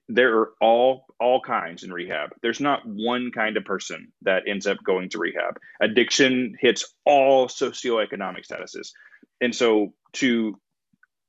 there 0.07 0.37
are 0.37 0.51
all 0.61 1.05
all 1.19 1.41
kinds 1.41 1.83
in 1.83 1.91
rehab. 1.91 2.29
There's 2.41 2.59
not 2.59 2.81
one 2.85 3.31
kind 3.31 3.57
of 3.57 3.65
person 3.65 4.11
that 4.21 4.43
ends 4.47 4.67
up 4.67 4.77
going 4.83 5.09
to 5.09 5.19
rehab. 5.19 5.59
Addiction 5.81 6.55
hits 6.59 6.85
all 7.05 7.47
socioeconomic 7.47 8.47
statuses, 8.47 8.91
and 9.41 9.53
so 9.53 9.93
to 10.13 10.59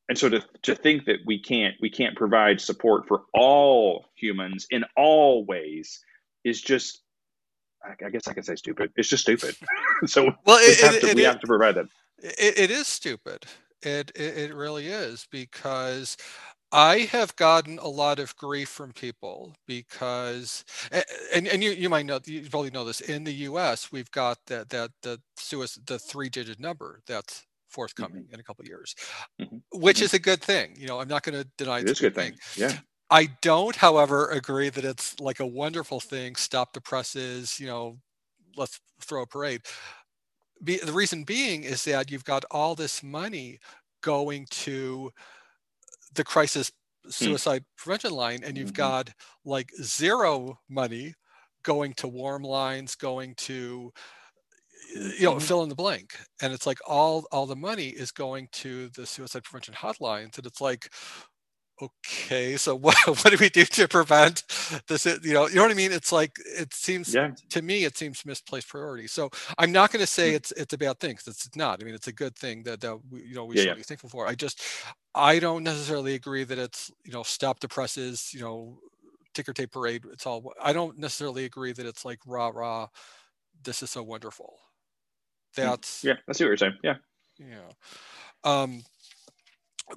and 0.08 0.18
so 0.18 0.28
to, 0.28 0.44
to 0.62 0.74
think 0.74 1.06
that 1.06 1.18
we 1.24 1.40
can't 1.40 1.74
we 1.80 1.90
can't 1.90 2.16
provide 2.16 2.60
support 2.60 3.06
for 3.06 3.22
all 3.32 4.06
humans 4.16 4.66
in 4.70 4.84
all 4.96 5.44
ways 5.44 6.00
is 6.44 6.60
just 6.60 7.02
I 7.82 8.10
guess 8.10 8.28
I 8.28 8.34
can 8.34 8.42
say 8.42 8.56
stupid. 8.56 8.92
It's 8.96 9.08
just 9.08 9.22
stupid. 9.22 9.56
so 10.06 10.34
well, 10.44 10.58
it, 10.60 10.78
we, 10.80 10.86
have, 10.86 10.94
it, 10.94 11.00
to, 11.00 11.08
it, 11.08 11.16
we 11.16 11.22
have 11.22 11.40
to 11.40 11.46
provide 11.46 11.76
that. 11.76 11.86
it 12.22 12.70
is 12.70 12.86
stupid. 12.86 13.46
It, 13.82 14.12
it 14.14 14.36
it 14.38 14.54
really 14.54 14.88
is 14.88 15.26
because 15.30 16.16
I 16.72 17.00
have 17.12 17.34
gotten 17.36 17.78
a 17.78 17.88
lot 17.88 18.18
of 18.18 18.36
grief 18.36 18.68
from 18.68 18.92
people 18.92 19.54
because, 19.66 20.64
and, 21.34 21.48
and 21.48 21.64
you, 21.64 21.72
you 21.72 21.88
might 21.88 22.06
know, 22.06 22.20
you 22.24 22.48
probably 22.48 22.70
know 22.70 22.84
this. 22.84 23.00
In 23.00 23.24
the 23.24 23.32
U.S., 23.32 23.90
we've 23.90 24.10
got 24.12 24.38
that 24.46 24.68
that 24.68 24.90
the 25.02 25.20
suicide, 25.36 25.86
the 25.86 25.98
three-digit 25.98 26.60
number 26.60 27.00
that's 27.06 27.44
forthcoming 27.68 28.24
mm-hmm. 28.24 28.34
in 28.34 28.40
a 28.40 28.42
couple 28.42 28.62
of 28.62 28.68
years, 28.68 28.94
mm-hmm. 29.40 29.56
which 29.72 29.96
mm-hmm. 29.96 30.04
is 30.04 30.14
a 30.14 30.18
good 30.18 30.42
thing. 30.42 30.74
You 30.76 30.86
know, 30.86 31.00
I'm 31.00 31.08
not 31.08 31.22
going 31.22 31.42
to 31.42 31.48
deny 31.58 31.80
it's, 31.80 31.98
a 32.00 32.04
good 32.04 32.14
thing. 32.14 32.32
thing. 32.32 32.68
Yeah. 32.68 32.78
I 33.10 33.28
don't, 33.42 33.74
however, 33.74 34.30
agree 34.30 34.68
that 34.68 34.84
it's 34.84 35.18
like 35.18 35.40
a 35.40 35.46
wonderful 35.46 35.98
thing. 35.98 36.36
Stop 36.36 36.72
the 36.72 36.80
presses, 36.80 37.58
you 37.58 37.66
know, 37.66 37.98
let's 38.56 38.78
throw 39.00 39.22
a 39.22 39.26
parade. 39.26 39.62
Be, 40.62 40.76
the 40.78 40.92
reason 40.92 41.24
being 41.24 41.64
is 41.64 41.84
that 41.84 42.10
you've 42.10 42.24
got 42.24 42.44
all 42.50 42.74
this 42.74 43.02
money 43.02 43.58
going 44.02 44.46
to 44.50 45.10
the 46.14 46.24
crisis 46.24 46.70
hmm. 47.04 47.10
suicide 47.10 47.64
prevention 47.76 48.12
line, 48.12 48.40
and 48.44 48.56
you've 48.56 48.68
mm-hmm. 48.68 48.76
got 48.76 49.10
like 49.44 49.70
zero 49.82 50.58
money 50.68 51.14
going 51.62 51.92
to 51.94 52.08
warm 52.08 52.42
lines, 52.42 52.94
going 52.94 53.34
to 53.36 53.92
you 54.94 55.22
know 55.22 55.32
mm-hmm. 55.32 55.38
fill 55.38 55.62
in 55.62 55.68
the 55.68 55.74
blank 55.74 56.16
and 56.42 56.52
it's 56.52 56.66
like 56.66 56.78
all 56.86 57.24
all 57.30 57.46
the 57.46 57.56
money 57.56 57.88
is 57.88 58.10
going 58.10 58.48
to 58.50 58.88
the 58.96 59.06
suicide 59.06 59.44
prevention 59.44 59.74
hotlines 59.74 60.36
and 60.36 60.46
it's 60.46 60.60
like 60.60 60.92
okay 61.82 62.56
so 62.56 62.74
what, 62.76 62.96
what 63.06 63.30
do 63.30 63.36
we 63.38 63.48
do 63.48 63.64
to 63.64 63.88
prevent 63.88 64.44
this 64.86 65.06
you 65.06 65.32
know 65.32 65.48
you 65.48 65.56
know 65.56 65.62
what 65.62 65.70
i 65.70 65.74
mean 65.74 65.92
it's 65.92 66.12
like 66.12 66.36
it 66.44 66.72
seems 66.72 67.14
yeah. 67.14 67.30
to 67.48 67.62
me 67.62 67.84
it 67.84 67.96
seems 67.96 68.24
misplaced 68.24 68.68
priority 68.68 69.06
so 69.06 69.30
i'm 69.58 69.72
not 69.72 69.92
going 69.92 70.00
to 70.00 70.06
say 70.06 70.32
mm. 70.32 70.34
it's 70.34 70.52
it's 70.52 70.72
a 70.72 70.78
bad 70.78 70.98
thing 71.00 71.12
because 71.12 71.26
it's 71.28 71.56
not 71.56 71.80
i 71.80 71.84
mean 71.84 71.94
it's 71.94 72.08
a 72.08 72.12
good 72.12 72.36
thing 72.36 72.62
that, 72.62 72.80
that 72.80 72.98
we, 73.10 73.22
you 73.22 73.34
know 73.34 73.44
we 73.44 73.56
yeah, 73.56 73.62
should 73.62 73.68
yeah. 73.68 73.74
be 73.74 73.82
thankful 73.82 74.10
for 74.10 74.26
i 74.26 74.34
just 74.34 74.62
i 75.14 75.38
don't 75.38 75.64
necessarily 75.64 76.14
agree 76.14 76.44
that 76.44 76.58
it's 76.58 76.90
you 77.04 77.12
know 77.12 77.22
stop 77.22 77.60
the 77.60 77.68
presses 77.68 78.32
you 78.34 78.40
know 78.40 78.78
ticker 79.34 79.52
tape 79.52 79.72
parade 79.72 80.04
it's 80.12 80.26
all 80.26 80.52
i 80.62 80.72
don't 80.72 80.98
necessarily 80.98 81.44
agree 81.44 81.72
that 81.72 81.86
it's 81.86 82.04
like 82.04 82.18
rah 82.26 82.50
rah 82.52 82.86
this 83.62 83.82
is 83.82 83.90
so 83.90 84.02
wonderful 84.02 84.58
mm. 85.56 85.64
that's 85.64 86.04
yeah 86.04 86.14
i 86.28 86.32
see 86.32 86.44
what 86.44 86.48
you're 86.48 86.56
saying 86.56 86.76
yeah 86.82 86.96
yeah 87.38 87.70
um 88.44 88.82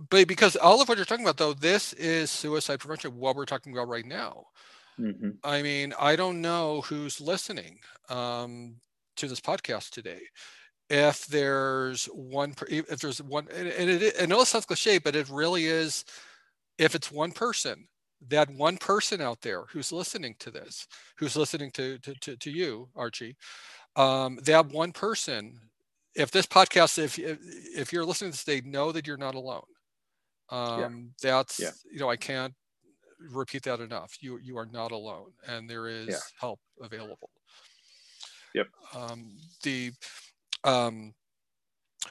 but 0.09 0.27
because 0.27 0.55
all 0.55 0.81
of 0.81 0.87
what 0.87 0.97
you're 0.97 1.05
talking 1.05 1.25
about 1.25 1.37
though 1.37 1.53
this 1.53 1.93
is 1.93 2.31
suicide 2.31 2.79
prevention 2.79 3.15
what 3.15 3.35
we're 3.35 3.45
talking 3.45 3.73
about 3.73 3.87
right 3.87 4.05
now 4.05 4.45
mm-hmm. 4.99 5.29
i 5.43 5.61
mean 5.61 5.93
i 5.99 6.15
don't 6.15 6.41
know 6.41 6.81
who's 6.81 7.21
listening 7.21 7.79
um, 8.09 8.75
to 9.15 9.27
this 9.27 9.41
podcast 9.41 9.89
today 9.89 10.21
if 10.89 11.25
there's 11.27 12.05
one 12.05 12.53
if 12.67 12.99
there's 12.99 13.21
one 13.21 13.47
and 13.55 13.67
it, 13.67 14.15
I 14.21 14.25
know 14.25 14.41
it 14.41 14.47
sounds 14.47 14.65
cliche 14.65 14.97
but 14.97 15.15
it 15.15 15.29
really 15.29 15.65
is 15.65 16.05
if 16.77 16.95
it's 16.95 17.11
one 17.11 17.31
person 17.31 17.87
that 18.29 18.49
one 18.49 18.77
person 18.77 19.21
out 19.21 19.41
there 19.41 19.63
who's 19.69 19.91
listening 19.91 20.35
to 20.39 20.51
this, 20.51 20.87
who's 21.17 21.35
listening 21.35 21.71
to 21.71 21.97
to, 21.99 22.13
to, 22.15 22.37
to 22.37 22.51
you, 22.51 22.89
Archie, 22.95 23.35
um, 23.95 24.39
that 24.43 24.67
one 24.67 24.91
person, 24.91 25.59
if 26.15 26.31
this 26.31 26.45
podcast, 26.45 26.97
if 26.97 27.19
if 27.19 27.91
you're 27.91 28.05
listening 28.05 28.31
to 28.31 28.37
this, 28.37 28.43
they 28.43 28.61
know 28.61 28.91
that 28.91 29.07
you're 29.07 29.17
not 29.17 29.35
alone. 29.35 29.63
Um, 30.49 31.11
yeah. 31.23 31.31
That's 31.31 31.59
yeah. 31.59 31.71
you 31.91 31.99
know 31.99 32.09
I 32.09 32.17
can't 32.17 32.53
repeat 33.31 33.63
that 33.63 33.79
enough. 33.79 34.17
You 34.21 34.39
you 34.41 34.57
are 34.57 34.65
not 34.65 34.91
alone, 34.91 35.31
and 35.47 35.69
there 35.69 35.87
is 35.87 36.09
yeah. 36.09 36.17
help 36.39 36.59
available. 36.81 37.29
Yep. 38.53 38.67
Um, 38.95 39.31
the 39.63 39.91
um, 40.63 41.13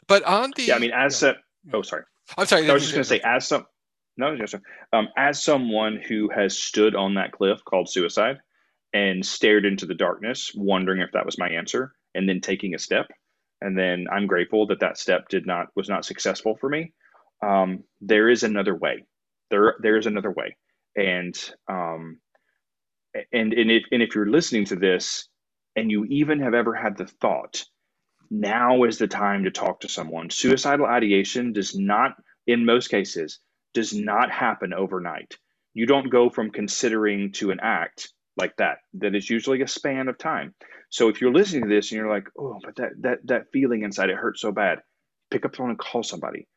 but 0.06 0.22
on 0.24 0.52
the 0.56 0.64
yeah, 0.64 0.76
I 0.76 0.78
mean, 0.78 0.92
as 0.92 1.22
a, 1.22 1.36
oh 1.72 1.82
sorry, 1.82 2.04
I'm 2.36 2.46
sorry. 2.46 2.68
I 2.68 2.72
was 2.72 2.82
just 2.82 2.94
going 2.94 3.04
to 3.04 3.08
say, 3.08 3.20
as 3.24 3.46
some 3.46 3.66
no, 4.16 4.36
just 4.36 4.54
um, 4.92 5.08
as 5.16 5.42
someone 5.42 6.00
who 6.06 6.30
has 6.34 6.58
stood 6.58 6.94
on 6.94 7.14
that 7.14 7.32
cliff 7.32 7.64
called 7.64 7.88
suicide 7.88 8.38
and 8.92 9.24
stared 9.24 9.64
into 9.64 9.86
the 9.86 9.94
darkness, 9.94 10.52
wondering 10.54 11.00
if 11.00 11.12
that 11.12 11.24
was 11.24 11.38
my 11.38 11.48
answer, 11.48 11.92
and 12.14 12.28
then 12.28 12.40
taking 12.40 12.74
a 12.74 12.78
step, 12.78 13.06
and 13.60 13.78
then 13.78 14.06
I'm 14.12 14.26
grateful 14.26 14.66
that 14.66 14.80
that 14.80 14.98
step 14.98 15.28
did 15.28 15.46
not 15.46 15.68
was 15.76 15.88
not 15.88 16.04
successful 16.04 16.56
for 16.60 16.68
me. 16.68 16.92
Um, 17.42 17.84
there 18.00 18.28
is 18.30 18.42
another 18.44 18.74
way. 18.74 19.04
There 19.50 19.76
there 19.82 19.96
is 19.98 20.06
another 20.06 20.30
way, 20.30 20.56
and 20.96 21.36
um, 21.68 22.18
and 23.32 23.52
and 23.52 23.70
if 23.70 23.84
and 23.92 24.02
if 24.02 24.14
you're 24.14 24.30
listening 24.30 24.66
to 24.66 24.76
this, 24.76 25.28
and 25.76 25.90
you 25.90 26.04
even 26.06 26.40
have 26.40 26.54
ever 26.54 26.74
had 26.74 26.96
the 26.96 27.06
thought, 27.06 27.64
now 28.30 28.84
is 28.84 28.98
the 28.98 29.08
time 29.08 29.44
to 29.44 29.50
talk 29.50 29.80
to 29.80 29.88
someone. 29.88 30.30
Suicidal 30.30 30.86
ideation 30.86 31.52
does 31.52 31.76
not, 31.78 32.12
in 32.46 32.64
most 32.64 32.88
cases, 32.88 33.40
does 33.74 33.94
not 33.94 34.30
happen 34.30 34.72
overnight. 34.74 35.36
You 35.74 35.86
don't 35.86 36.10
go 36.10 36.30
from 36.30 36.50
considering 36.50 37.32
to 37.34 37.50
an 37.50 37.60
act 37.62 38.12
like 38.36 38.56
that. 38.58 38.78
That 38.94 39.14
is 39.14 39.30
usually 39.30 39.62
a 39.62 39.68
span 39.68 40.08
of 40.08 40.18
time. 40.18 40.54
So 40.90 41.08
if 41.08 41.20
you're 41.20 41.32
listening 41.32 41.64
to 41.64 41.68
this 41.68 41.90
and 41.90 41.98
you're 41.98 42.10
like, 42.10 42.28
oh, 42.38 42.58
but 42.64 42.76
that 42.76 42.90
that 43.00 43.18
that 43.26 43.52
feeling 43.52 43.82
inside 43.82 44.10
it 44.10 44.16
hurts 44.16 44.40
so 44.42 44.52
bad, 44.52 44.80
pick 45.30 45.44
up 45.44 45.52
the 45.52 45.58
phone 45.58 45.70
and 45.70 45.78
call 45.78 46.02
somebody. 46.02 46.48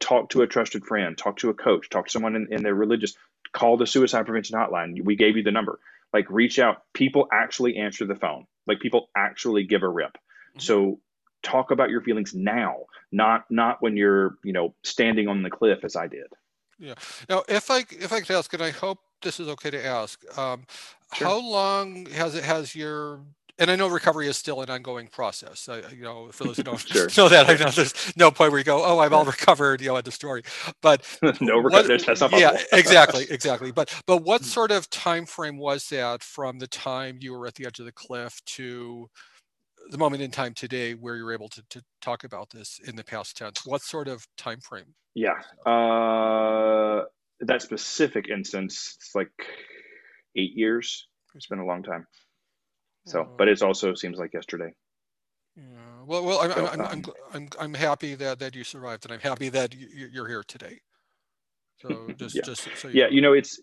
Talk 0.00 0.30
to 0.30 0.42
a 0.42 0.46
trusted 0.46 0.84
friend. 0.84 1.16
Talk 1.16 1.38
to 1.38 1.50
a 1.50 1.54
coach. 1.54 1.88
Talk 1.90 2.06
to 2.06 2.10
someone 2.10 2.36
in, 2.36 2.52
in 2.52 2.62
their 2.62 2.74
religious. 2.74 3.14
Call 3.52 3.76
the 3.76 3.86
suicide 3.86 4.26
prevention 4.26 4.56
hotline. 4.56 5.02
We 5.04 5.16
gave 5.16 5.36
you 5.36 5.42
the 5.42 5.50
number. 5.50 5.78
Like 6.12 6.30
reach 6.30 6.58
out. 6.58 6.82
People 6.92 7.28
actually 7.32 7.76
answer 7.76 8.06
the 8.06 8.14
phone. 8.14 8.46
Like 8.66 8.80
people 8.80 9.08
actually 9.16 9.64
give 9.64 9.82
a 9.82 9.88
rip. 9.88 10.12
Mm-hmm. 10.12 10.60
So 10.60 11.00
talk 11.42 11.70
about 11.70 11.90
your 11.90 12.00
feelings 12.00 12.34
now, 12.34 12.76
not 13.10 13.50
not 13.50 13.82
when 13.82 13.96
you're 13.96 14.36
you 14.44 14.52
know 14.52 14.74
standing 14.82 15.28
on 15.28 15.42
the 15.42 15.50
cliff 15.50 15.84
as 15.84 15.96
I 15.96 16.06
did. 16.06 16.26
Yeah. 16.78 16.94
Now, 17.28 17.44
if 17.48 17.70
I 17.70 17.78
if 17.90 18.12
I 18.12 18.20
could 18.20 18.36
ask, 18.36 18.52
and 18.52 18.62
I 18.62 18.70
hope 18.70 18.98
this 19.22 19.38
is 19.38 19.48
okay 19.48 19.70
to 19.70 19.84
ask, 19.84 20.20
um, 20.38 20.64
sure. 21.14 21.28
how 21.28 21.40
long 21.40 22.06
has 22.06 22.34
it 22.34 22.44
has 22.44 22.74
your 22.74 23.20
and 23.62 23.70
I 23.70 23.76
know 23.76 23.86
recovery 23.86 24.26
is 24.26 24.36
still 24.36 24.60
an 24.60 24.68
ongoing 24.68 25.06
process. 25.06 25.68
I, 25.68 25.82
you 25.94 26.02
know, 26.02 26.30
for 26.32 26.44
those 26.44 26.56
who 26.56 26.64
don't 26.64 26.80
sure. 26.88 27.08
know 27.16 27.28
that, 27.28 27.48
I 27.48 27.54
know 27.54 27.70
there's 27.70 28.12
no 28.16 28.32
point 28.32 28.50
where 28.50 28.58
you 28.58 28.64
go, 28.64 28.84
"Oh, 28.84 28.98
I'm 28.98 29.14
all 29.14 29.24
recovered," 29.36 29.80
you 29.80 29.88
know, 29.88 29.96
at 29.96 30.04
the 30.04 30.10
story. 30.10 30.42
But 30.80 31.06
no 31.40 31.58
recovery. 31.58 32.40
Yeah, 32.40 32.58
exactly, 32.72 33.26
exactly. 33.30 33.70
But 33.70 33.94
but 34.06 34.18
what 34.18 34.44
sort 34.44 34.72
of 34.72 34.90
time 34.90 35.26
frame 35.26 35.58
was 35.58 35.88
that 35.90 36.24
from 36.24 36.58
the 36.58 36.66
time 36.66 37.18
you 37.20 37.32
were 37.32 37.46
at 37.46 37.54
the 37.54 37.66
edge 37.66 37.78
of 37.78 37.86
the 37.86 37.92
cliff 37.92 38.40
to 38.46 39.08
the 39.90 39.98
moment 39.98 40.22
in 40.22 40.30
time 40.30 40.54
today 40.54 40.94
where 40.94 41.16
you're 41.16 41.32
able 41.32 41.48
to, 41.48 41.62
to 41.70 41.82
talk 42.00 42.24
about 42.24 42.50
this 42.50 42.80
in 42.84 42.96
the 42.96 43.02
past 43.02 43.36
tense 43.36 43.66
what 43.66 43.82
sort 43.82 44.06
of 44.06 44.24
time 44.36 44.60
frame 44.60 44.94
yeah 45.14 45.34
uh 45.66 47.02
that 47.40 47.60
specific 47.62 48.28
instance 48.28 48.96
it's 48.96 49.14
like 49.16 49.32
eight 50.36 50.52
years 50.54 51.08
it's 51.34 51.48
been 51.48 51.58
a 51.58 51.66
long 51.66 51.82
time 51.82 52.06
so 53.04 53.28
but 53.36 53.48
it 53.48 53.62
also 53.62 53.94
seems 53.94 54.18
like 54.18 54.32
yesterday 54.32 54.72
yeah 55.56 55.64
well 56.06 56.24
well 56.24 56.40
i'm 56.40 56.52
so, 56.52 56.66
I'm, 56.66 56.80
um, 56.80 56.86
I'm, 56.90 57.04
I'm, 57.34 57.48
I'm 57.60 57.74
happy 57.74 58.14
that 58.14 58.38
that 58.38 58.54
you 58.54 58.64
survived 58.64 59.04
and 59.04 59.12
i'm 59.12 59.20
happy 59.20 59.48
that 59.50 59.74
you, 59.74 60.08
you're 60.12 60.28
here 60.28 60.44
today 60.46 60.80
so 61.80 62.08
just 62.16 62.34
yeah. 62.34 62.42
just 62.44 62.68
so 62.76 62.88
you 62.88 63.00
yeah 63.00 63.04
know. 63.04 63.10
you 63.10 63.20
know 63.20 63.32
it's 63.32 63.60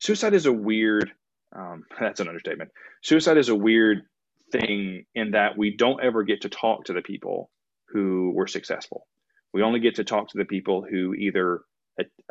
suicide 0.00 0.34
is 0.34 0.46
a 0.46 0.52
weird 0.52 1.10
um, 1.56 1.84
that's 2.00 2.20
an 2.20 2.28
understatement 2.28 2.70
suicide 3.02 3.38
is 3.38 3.48
a 3.48 3.54
weird 3.54 4.02
thing 4.50 5.04
in 5.14 5.32
that 5.32 5.56
we 5.56 5.76
don't 5.76 6.02
ever 6.02 6.22
get 6.22 6.42
to 6.42 6.48
talk 6.48 6.84
to 6.84 6.92
the 6.92 7.02
people 7.02 7.50
who 7.88 8.32
were 8.34 8.46
successful. 8.46 9.06
We 9.52 9.62
only 9.62 9.80
get 9.80 9.96
to 9.96 10.04
talk 10.04 10.28
to 10.28 10.38
the 10.38 10.44
people 10.44 10.84
who 10.88 11.14
either 11.14 11.62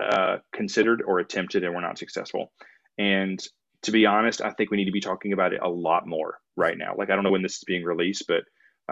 uh, 0.02 0.38
considered 0.54 1.02
or 1.06 1.20
attempted 1.20 1.64
and 1.64 1.74
were 1.74 1.82
not 1.82 1.98
successful. 1.98 2.52
And 2.98 3.40
to 3.88 3.94
be 3.94 4.06
honest, 4.06 4.42
I 4.42 4.52
think 4.52 4.72
we 4.72 4.78
need 4.78 4.86
to 4.86 4.94
be 4.94 5.02
talking 5.02 5.34
about 5.34 5.54
it 5.54 5.62
a 5.64 5.70
lot 5.70 6.08
more 6.08 6.40
right 6.58 6.78
now. 6.78 6.96
Like 6.98 7.10
I 7.12 7.16
don't 7.16 7.26
know 7.26 7.32
when 7.32 7.44
this 7.44 7.58
is 7.58 7.66
being 7.66 7.86
released, 7.86 8.26
but 8.30 8.44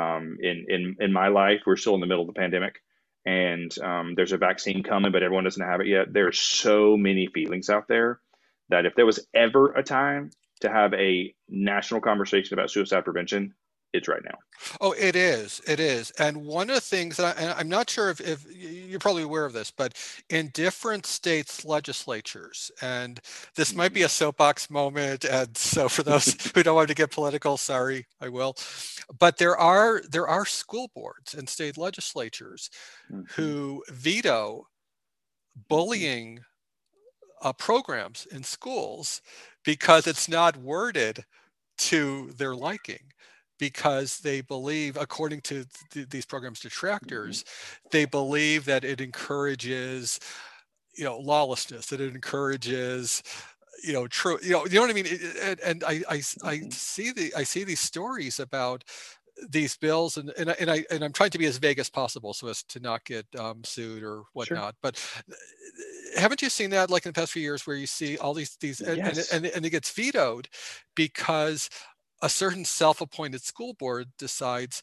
um, 0.02 0.38
in 0.42 0.66
in 0.70 0.98
in 1.02 1.14
my 1.14 1.30
life, 1.30 1.62
we're 1.68 1.78
still 1.78 1.96
in 1.96 2.02
the 2.02 2.08
middle 2.08 2.24
of 2.28 2.34
the 2.34 2.40
pandemic, 2.40 2.82
and 3.26 3.78
um, 3.84 4.16
there's 4.16 4.34
a 4.34 4.40
vaccine 4.40 4.84
coming, 4.84 5.12
but 5.14 5.24
everyone 5.24 5.46
doesn't 5.46 5.66
have 5.66 5.82
it 5.82 5.88
yet. 5.88 6.14
There 6.14 6.28
are 6.30 6.34
so 6.34 6.98
many 6.98 7.28
feelings 7.28 7.70
out 7.70 7.88
there 7.90 8.22
that 8.70 8.88
if 8.88 8.96
there 8.96 9.06
was 9.06 9.28
ever 9.36 9.74
a 9.74 9.84
time 9.84 10.32
to 10.62 10.70
have 10.70 10.94
a 10.96 11.36
national 11.50 12.02
conversation 12.02 12.54
about 12.54 12.72
suicide 12.72 13.04
prevention, 13.06 13.54
it's 13.96 14.08
right 14.08 14.24
now. 14.24 14.38
Oh, 14.82 14.94
it 14.94 15.16
is. 15.16 15.62
It 15.68 15.80
is. 15.80 16.12
And 16.12 16.46
one 16.46 16.70
of 16.70 16.76
the 16.76 16.82
things 16.82 17.18
that 17.18 17.38
I, 17.38 17.60
am 17.60 17.70
not 17.70 17.90
sure 17.90 18.10
if, 18.10 18.22
if, 18.22 18.46
you're 18.56 19.00
probably 19.00 19.24
aware 19.24 19.46
of 19.46 19.54
this, 19.54 19.72
but 19.72 19.94
in 20.30 20.50
different 20.54 21.06
states' 21.06 21.66
legislatures, 21.66 22.72
and 22.82 23.20
this 23.56 23.74
might 23.74 23.94
be 23.94 24.04
a 24.04 24.10
soapbox 24.10 24.70
moment. 24.70 25.26
And 25.26 25.56
so 25.58 25.90
for 25.90 26.04
those 26.04 26.36
who 26.56 26.64
don't 26.64 26.76
want 26.76 26.88
to 26.90 26.96
get 26.96 27.12
political, 27.12 27.58
sorry, 27.58 28.06
I 28.22 28.30
will. 28.30 28.56
But 29.20 29.38
there 29.38 29.58
are 29.58 30.02
there 30.10 30.28
are 30.28 30.46
school 30.46 30.90
boards 30.96 31.34
and 31.34 31.48
state 31.48 31.78
legislatures 31.78 32.70
mm-hmm. 33.12 33.24
who 33.36 33.84
veto 33.90 34.68
bullying 35.70 36.40
uh, 37.42 37.54
programs 37.54 38.26
in 38.32 38.44
schools 38.44 39.22
because 39.64 40.08
it's 40.08 40.28
not 40.28 40.58
worded 40.58 41.24
to 41.78 42.32
their 42.38 42.56
liking 42.56 43.12
because 43.60 44.20
they 44.20 44.42
believe 44.42 44.98
according 44.98 45.42
to 45.42 45.66
th- 45.92 46.10
these 46.10 46.26
programs 46.26 46.60
detractors 46.60 47.44
mm-hmm. 47.44 47.88
they 47.92 48.06
believe 48.06 48.66
that 48.66 48.84
it 48.84 49.02
encourages 49.02 50.20
you 50.96 51.04
know 51.04 51.18
lawlessness 51.18 51.88
that 51.88 52.02
it 52.02 52.14
encourages 52.14 53.24
you 53.84 53.94
know 53.94 54.08
true 54.08 54.38
you 54.42 54.52
know 54.52 54.66
you 54.66 54.76
know 54.76 54.82
what 54.82 54.90
i 54.90 54.94
mean 54.94 55.08
and, 55.42 55.60
and 55.60 55.84
I, 55.84 56.02
I 56.10 56.16
i 56.16 56.18
mm-hmm. 56.20 56.70
see 56.72 57.12
the 57.12 57.34
i 57.36 57.44
see 57.44 57.64
these 57.64 57.82
stories 57.82 58.40
about 58.40 58.84
these 59.50 59.76
bills 59.78 60.18
and 60.18 60.32
and 60.38 60.50
I, 60.50 60.56
and 60.60 60.72
I 60.72 60.86
and 60.90 61.04
I'm 61.04 61.12
trying 61.12 61.32
to 61.32 61.38
be 61.38 61.46
as 61.46 61.58
vague 61.58 61.80
as 61.80 61.90
possible 61.90 62.34
so 62.34 62.48
as 62.48 62.64
to 62.64 62.80
not 62.80 63.04
get 63.04 63.26
um, 63.38 63.64
sued 63.64 64.04
or 64.04 64.24
whatnot. 64.34 64.76
Sure. 64.76 64.80
But 64.82 65.24
uh, 65.30 66.20
haven't 66.20 66.42
you 66.42 66.50
seen 66.50 66.70
that 66.72 66.90
like 66.90 67.06
in 67.06 67.10
the 67.10 67.20
past 67.20 67.34
few 67.34 67.42
years 67.42 67.68
where 67.68 67.76
you 67.76 67.88
see 67.88 68.18
all 68.18 68.34
these 68.34 68.56
these 68.62 68.82
yes. 68.82 69.32
and, 69.32 69.46
and 69.46 69.56
and 69.56 69.66
it 69.66 69.72
gets 69.72 69.92
vetoed 69.92 70.48
because 70.96 71.70
a 72.22 72.30
certain 72.30 72.66
self-appointed 72.66 73.42
school 73.42 73.74
board 73.74 74.08
decides 74.18 74.82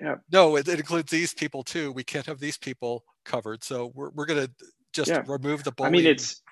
yeah. 0.00 0.16
no 0.30 0.56
it, 0.56 0.68
it 0.68 0.78
includes 0.78 1.10
these 1.10 1.34
people 1.34 1.62
too 1.62 1.92
we 1.92 2.04
can't 2.04 2.26
have 2.26 2.40
these 2.40 2.58
people 2.58 3.04
covered 3.24 3.62
so 3.62 3.92
we're, 3.94 4.10
we're 4.10 4.26
going 4.26 4.46
to 4.46 4.52
just 4.92 5.10
yeah. 5.10 5.22
remove 5.26 5.64
the 5.64 5.72
bullying. 5.72 5.94
i 5.94 5.96
mean 5.96 6.06
it's 6.06 6.42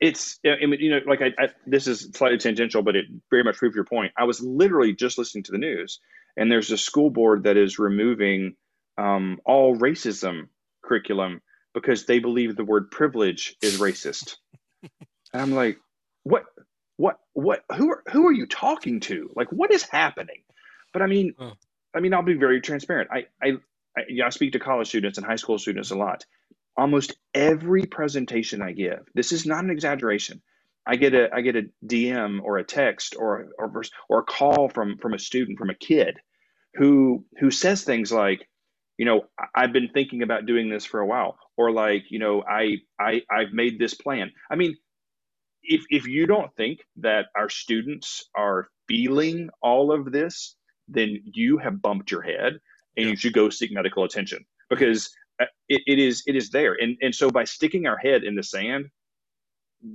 it's 0.00 0.40
I 0.44 0.66
mean, 0.66 0.80
you 0.80 0.90
know 0.90 1.00
like 1.06 1.22
I, 1.22 1.32
I, 1.38 1.48
this 1.66 1.86
is 1.86 2.10
slightly 2.14 2.38
tangential 2.38 2.82
but 2.82 2.96
it 2.96 3.06
very 3.30 3.44
much 3.44 3.56
proves 3.56 3.74
your 3.74 3.84
point 3.84 4.12
i 4.16 4.24
was 4.24 4.40
literally 4.40 4.94
just 4.94 5.18
listening 5.18 5.44
to 5.44 5.52
the 5.52 5.58
news 5.58 6.00
and 6.36 6.50
there's 6.50 6.70
a 6.70 6.78
school 6.78 7.10
board 7.10 7.44
that 7.44 7.56
is 7.56 7.78
removing 7.78 8.56
um, 8.98 9.38
all 9.44 9.76
racism 9.76 10.48
curriculum 10.82 11.40
because 11.74 12.06
they 12.06 12.18
believe 12.18 12.56
the 12.56 12.64
word 12.64 12.90
privilege 12.90 13.56
is 13.62 13.78
racist. 13.78 14.36
and 14.82 15.42
I'm 15.42 15.52
like, 15.52 15.78
what, 16.24 16.44
what, 17.02 17.18
what? 17.32 17.64
Who 17.76 17.90
are 17.90 18.02
who 18.12 18.28
are 18.28 18.32
you 18.32 18.46
talking 18.46 19.00
to? 19.00 19.28
Like, 19.34 19.48
what 19.50 19.72
is 19.72 19.82
happening? 19.82 20.42
But 20.92 21.02
I 21.02 21.06
mean, 21.08 21.34
oh. 21.36 21.54
I 21.92 21.98
mean, 21.98 22.14
I'll 22.14 22.22
be 22.22 22.34
very 22.34 22.60
transparent. 22.60 23.10
I, 23.12 23.26
I, 23.42 23.48
I, 23.98 24.26
I 24.26 24.28
speak 24.30 24.52
to 24.52 24.60
college 24.60 24.86
students 24.86 25.18
and 25.18 25.26
high 25.26 25.36
school 25.36 25.58
students 25.58 25.90
a 25.90 25.96
lot. 25.96 26.24
Almost 26.76 27.16
every 27.34 27.86
presentation 27.86 28.62
I 28.62 28.70
give, 28.70 29.00
this 29.16 29.32
is 29.32 29.44
not 29.44 29.64
an 29.64 29.70
exaggeration. 29.70 30.42
I 30.86 30.94
get 30.94 31.12
a 31.12 31.28
I 31.34 31.40
get 31.40 31.56
a 31.56 31.64
DM 31.84 32.38
or 32.40 32.58
a 32.58 32.64
text 32.64 33.16
or 33.18 33.48
or 33.58 33.82
or 34.08 34.20
a 34.20 34.24
call 34.24 34.68
from 34.68 34.98
from 34.98 35.12
a 35.12 35.18
student 35.18 35.58
from 35.58 35.70
a 35.70 35.74
kid 35.74 36.18
who 36.74 37.24
who 37.40 37.50
says 37.50 37.82
things 37.82 38.12
like, 38.12 38.48
you 38.96 39.06
know, 39.06 39.22
I've 39.52 39.72
been 39.72 39.90
thinking 39.92 40.22
about 40.22 40.46
doing 40.46 40.70
this 40.70 40.84
for 40.84 41.00
a 41.00 41.06
while, 41.06 41.36
or 41.56 41.72
like, 41.72 42.04
you 42.10 42.20
know, 42.20 42.44
I 42.48 42.76
I 42.96 43.22
I've 43.28 43.52
made 43.52 43.80
this 43.80 43.94
plan. 43.94 44.30
I 44.48 44.54
mean, 44.54 44.76
if 45.62 45.84
if 45.90 46.06
you 46.06 46.26
don't 46.26 46.54
think 46.56 46.80
that 46.96 47.26
our 47.36 47.48
students 47.48 48.28
are 48.34 48.68
feeling 48.88 49.48
all 49.62 49.92
of 49.92 50.12
this, 50.12 50.56
then 50.88 51.20
you 51.24 51.58
have 51.58 51.80
bumped 51.80 52.10
your 52.10 52.22
head 52.22 52.58
and 52.96 53.06
yeah. 53.06 53.10
you 53.10 53.16
should 53.16 53.32
go 53.32 53.48
seek 53.50 53.72
medical 53.72 54.04
attention 54.04 54.44
because 54.68 55.10
uh, 55.40 55.46
it, 55.68 55.82
it 55.86 55.98
is 55.98 56.22
it 56.26 56.36
is 56.36 56.50
there 56.50 56.74
and 56.74 56.96
and 57.00 57.14
so 57.14 57.30
by 57.30 57.44
sticking 57.44 57.86
our 57.86 57.96
head 57.96 58.24
in 58.24 58.34
the 58.34 58.42
sand 58.42 58.90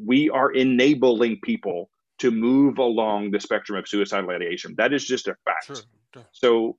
we 0.06 0.30
are 0.30 0.52
enabling 0.52 1.40
people 1.42 1.90
to 2.20 2.32
move 2.32 2.78
along 2.78 3.32
the 3.32 3.40
spectrum 3.40 3.78
of 3.78 3.88
suicidal 3.88 4.30
ideation. 4.32 4.76
That 4.78 4.94
is 4.94 5.06
just 5.06 5.28
a 5.28 5.36
fact. 5.46 5.84
Sure. 6.14 6.26
So 6.32 6.78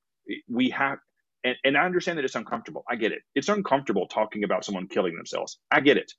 we 0.48 0.68
have, 0.70 0.98
and, 1.44 1.56
and 1.64 1.76
I 1.76 1.84
understand 1.84 2.18
that 2.18 2.24
it's 2.24 2.34
uncomfortable. 2.34 2.84
I 2.88 2.96
get 2.96 3.12
it. 3.12 3.22
It's 3.34 3.48
uncomfortable 3.48 4.06
talking 4.08 4.44
about 4.44 4.64
someone 4.64 4.88
killing 4.88 5.16
themselves. 5.16 5.58
I 5.70 5.80
get 5.80 5.96
it. 5.96 6.12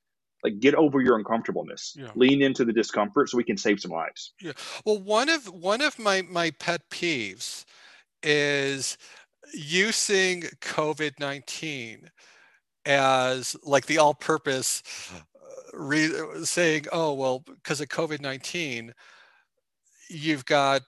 Like 0.44 0.60
get 0.60 0.76
over 0.76 1.02
your 1.02 1.18
uncomfortableness. 1.18 1.96
Yeah. 1.98 2.12
Lean 2.16 2.42
into 2.42 2.64
the 2.64 2.74
discomfort 2.74 3.30
so 3.30 3.38
we 3.38 3.44
can 3.44 3.58
save 3.58 3.80
some 3.80 3.92
lives. 3.92 4.34
Yeah. 4.42 4.54
Well, 4.86 4.98
one 4.98 5.30
of 5.30 5.46
one 5.48 5.82
of 5.82 6.00
my 6.00 6.22
my 6.22 6.52
pet 6.52 6.82
peeves 6.90 7.66
is 8.24 8.98
using 9.54 10.44
COVID 10.62 11.20
nineteen 11.20 12.10
as 12.86 13.56
like 13.64 13.86
the 13.86 13.98
all-purpose 13.98 14.82
uh, 15.14 15.78
re- 15.78 16.44
saying, 16.44 16.86
oh, 16.92 17.14
well, 17.14 17.40
because 17.40 17.82
of 17.82 17.88
COVID 17.90 18.22
19, 18.22 18.94
you've 20.10 20.46
got 20.46 20.82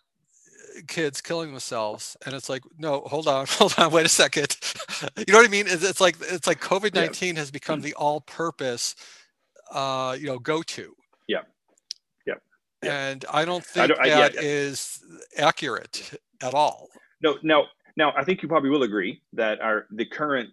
kids 0.87 1.21
killing 1.21 1.51
themselves 1.51 2.15
and 2.25 2.33
it's 2.33 2.47
like 2.47 2.63
no 2.77 3.01
hold 3.01 3.27
on 3.27 3.45
hold 3.49 3.75
on 3.77 3.91
wait 3.91 4.05
a 4.05 4.09
second 4.09 4.55
you 5.17 5.25
know 5.27 5.37
what 5.37 5.45
i 5.45 5.51
mean 5.51 5.67
it's, 5.67 5.83
it's 5.83 5.99
like 5.99 6.15
it's 6.21 6.47
like 6.47 6.61
covid-19 6.61 7.33
yeah. 7.33 7.39
has 7.39 7.51
become 7.51 7.81
the 7.81 7.93
all-purpose 7.95 8.95
uh 9.71 10.15
you 10.19 10.27
know 10.27 10.39
go-to 10.39 10.93
yeah 11.27 11.41
yeah, 12.27 12.35
and 12.83 13.25
i 13.31 13.45
don't 13.45 13.65
think 13.65 13.83
I 13.83 13.87
don't, 13.87 14.03
that 14.03 14.33
yeah. 14.35 14.41
is 14.41 14.99
accurate 15.37 16.19
at 16.41 16.53
all 16.53 16.89
no 17.21 17.37
no 17.43 17.65
now 17.97 18.13
i 18.17 18.23
think 18.23 18.41
you 18.41 18.47
probably 18.47 18.69
will 18.69 18.83
agree 18.83 19.21
that 19.33 19.61
our 19.61 19.87
the 19.91 20.05
current 20.05 20.49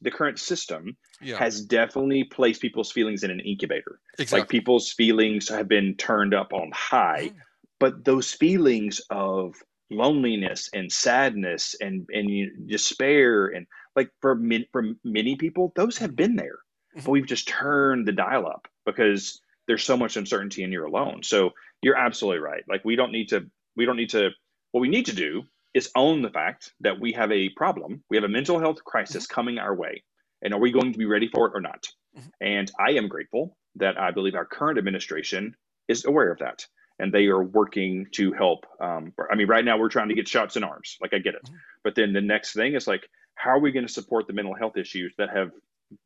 the 0.00 0.10
current 0.10 0.38
system 0.38 0.96
yeah. 1.20 1.36
has 1.36 1.60
definitely 1.60 2.24
placed 2.24 2.62
people's 2.62 2.90
feelings 2.90 3.22
in 3.22 3.30
an 3.30 3.40
incubator. 3.40 4.00
Exactly. 4.18 4.40
Like 4.40 4.48
people's 4.48 4.92
feelings 4.92 5.48
have 5.48 5.68
been 5.68 5.94
turned 5.96 6.34
up 6.34 6.52
on 6.52 6.70
high, 6.74 7.30
mm. 7.32 7.36
but 7.78 8.04
those 8.04 8.32
feelings 8.32 9.00
of 9.10 9.54
loneliness 9.90 10.68
and 10.74 10.92
sadness 10.92 11.74
and 11.80 12.06
and 12.10 12.68
despair 12.68 13.46
and 13.46 13.66
like 13.96 14.10
for 14.20 14.34
min, 14.34 14.66
for 14.70 14.84
many 15.02 15.36
people 15.36 15.72
those 15.76 15.98
have 15.98 16.14
been 16.14 16.36
there. 16.36 16.58
But 17.04 17.12
we've 17.12 17.26
just 17.26 17.48
turned 17.48 18.06
the 18.06 18.12
dial 18.12 18.46
up 18.46 18.68
because 18.86 19.40
there's 19.66 19.84
so 19.84 19.96
much 19.96 20.16
uncertainty 20.16 20.62
and 20.62 20.72
you're 20.72 20.86
alone 20.86 21.22
so 21.22 21.50
you're 21.82 21.96
absolutely 21.96 22.40
right 22.40 22.64
like 22.68 22.84
we 22.84 22.96
don't 22.96 23.12
need 23.12 23.28
to 23.28 23.46
we 23.76 23.84
don't 23.84 23.96
need 23.96 24.10
to 24.10 24.30
what 24.72 24.80
we 24.80 24.88
need 24.88 25.06
to 25.06 25.14
do 25.14 25.42
is 25.74 25.90
own 25.94 26.22
the 26.22 26.30
fact 26.30 26.72
that 26.80 27.00
we 27.00 27.12
have 27.12 27.30
a 27.32 27.48
problem. 27.50 28.02
We 28.10 28.16
have 28.16 28.24
a 28.24 28.28
mental 28.28 28.58
health 28.58 28.84
crisis 28.84 29.24
mm-hmm. 29.24 29.34
coming 29.34 29.58
our 29.58 29.74
way. 29.74 30.02
And 30.42 30.54
are 30.54 30.60
we 30.60 30.70
going 30.70 30.92
to 30.92 30.98
be 30.98 31.06
ready 31.06 31.28
for 31.28 31.46
it 31.46 31.52
or 31.54 31.60
not? 31.60 31.86
Mm-hmm. 32.16 32.28
And 32.40 32.72
I 32.78 32.92
am 32.92 33.08
grateful 33.08 33.56
that 33.76 33.98
I 33.98 34.10
believe 34.10 34.34
our 34.34 34.44
current 34.44 34.78
administration 34.78 35.54
is 35.88 36.04
aware 36.04 36.30
of 36.30 36.38
that. 36.38 36.66
And 36.98 37.12
they 37.12 37.26
are 37.26 37.42
working 37.42 38.06
to 38.12 38.32
help. 38.32 38.66
Um, 38.80 39.12
I 39.30 39.36
mean, 39.36 39.46
right 39.46 39.64
now 39.64 39.78
we're 39.78 39.88
trying 39.88 40.08
to 40.08 40.14
get 40.14 40.26
shots 40.26 40.56
in 40.56 40.64
arms. 40.64 40.96
Like, 41.00 41.14
I 41.14 41.18
get 41.18 41.34
it. 41.34 41.44
Mm-hmm. 41.44 41.56
But 41.84 41.94
then 41.94 42.12
the 42.12 42.20
next 42.20 42.54
thing 42.54 42.74
is 42.74 42.86
like, 42.86 43.08
how 43.34 43.50
are 43.50 43.60
we 43.60 43.70
going 43.70 43.86
to 43.86 43.92
support 43.92 44.26
the 44.26 44.32
mental 44.32 44.54
health 44.54 44.76
issues 44.76 45.14
that 45.18 45.30
have 45.30 45.50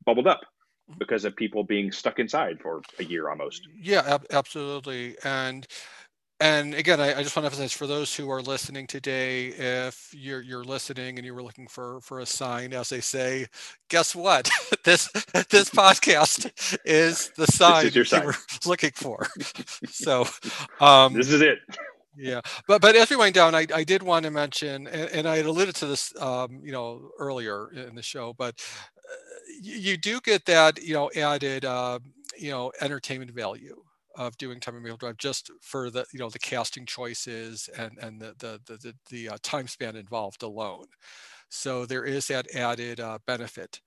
bubbled 0.05 0.27
up. 0.27 0.41
Because 0.99 1.25
of 1.25 1.37
people 1.37 1.65
being 1.65 1.93
stuck 1.93 2.19
inside 2.19 2.61
for 2.61 2.83
a 2.99 3.05
year 3.05 3.29
almost? 3.29 3.69
Yeah, 3.81 4.03
ab- 4.07 4.27
absolutely. 4.31 5.17
And 5.25 5.67
and 6.43 6.75
again, 6.75 7.01
I, 7.01 7.19
I, 7.19 7.23
just 7.23 7.37
want 7.37 7.45
to 7.45 7.53
emphasize 7.53 7.73
for 7.73 7.87
those 7.87 8.17
who 8.17 8.29
are 8.29 8.43
listening 8.43 8.89
today, 8.89 9.47
if 9.87 10.13
you're 10.13 10.43
you're 10.43 10.65
listening 10.65 11.17
and 11.17 11.25
you 11.25 11.35
were 11.35 11.43
looking 11.43 11.69
for 11.69 12.01
for 12.01 12.19
a 12.19 12.27
sign, 12.27 12.73
as 12.73 12.89
they 12.89 13.01
say, 13.01 13.47
guess 13.89 14.13
what? 14.13 14.51
this 14.85 15.09
this 15.51 15.71
podcast 15.71 16.51
is 16.85 17.31
the 17.37 17.47
sign 17.47 17.87
is 17.87 17.95
you 17.95 18.03
sign. 18.03 18.27
were 18.27 18.35
looking 18.67 18.91
for. 18.91 19.29
so 19.89 20.27
um, 20.81 21.15
this 21.15 21.31
is 21.31 21.43
it. 21.43 21.61
Yeah, 22.17 22.43
but 22.69 22.83
but 22.83 22.95
as 22.95 23.09
we 23.09 23.17
wind 23.17 23.35
down, 23.35 23.55
I, 23.55 23.67
I 23.75 23.85
did 23.85 24.03
want 24.03 24.25
to 24.25 24.31
mention, 24.31 24.87
and, 24.87 25.11
and 25.11 25.27
I 25.29 25.37
had 25.39 25.47
alluded 25.47 25.75
to 25.77 25.87
this, 25.87 26.13
um, 26.21 26.61
you 26.63 26.71
know, 26.73 27.09
earlier 27.19 27.71
in 27.73 27.95
the 27.95 28.03
show, 28.03 28.35
but 28.37 28.55
uh, 28.99 29.17
you, 29.63 29.77
you, 29.79 29.97
do 29.97 30.21
get 30.21 30.45
that, 30.45 30.83
you 30.83 30.93
know, 30.93 31.11
added, 31.17 31.65
uh, 31.65 31.99
you 32.39 32.51
know, 32.51 32.71
entertainment 32.83 33.31
value 33.33 33.83
of 34.17 34.37
doing 34.37 34.61
time 34.61 34.77
on 34.77 34.83
Maple 34.83 34.99
Drive 34.99 35.17
just 35.17 35.51
for 35.63 35.89
the 35.91 36.05
you 36.13 36.19
know 36.19 36.29
the 36.29 36.39
casting 36.39 36.85
choices 36.85 37.71
and 37.79 37.97
and 38.03 38.21
the 38.21 38.35
the 38.39 38.61
the, 38.67 38.77
the, 38.79 38.95
the 39.11 39.29
uh, 39.31 39.39
time 39.43 39.67
span 39.67 39.97
involved 39.97 40.43
alone. 40.43 40.87
So 41.49 41.87
there 41.87 42.05
is 42.05 42.29
that 42.29 42.55
added 42.55 43.01
uh, 43.01 43.19
benefit 43.27 43.81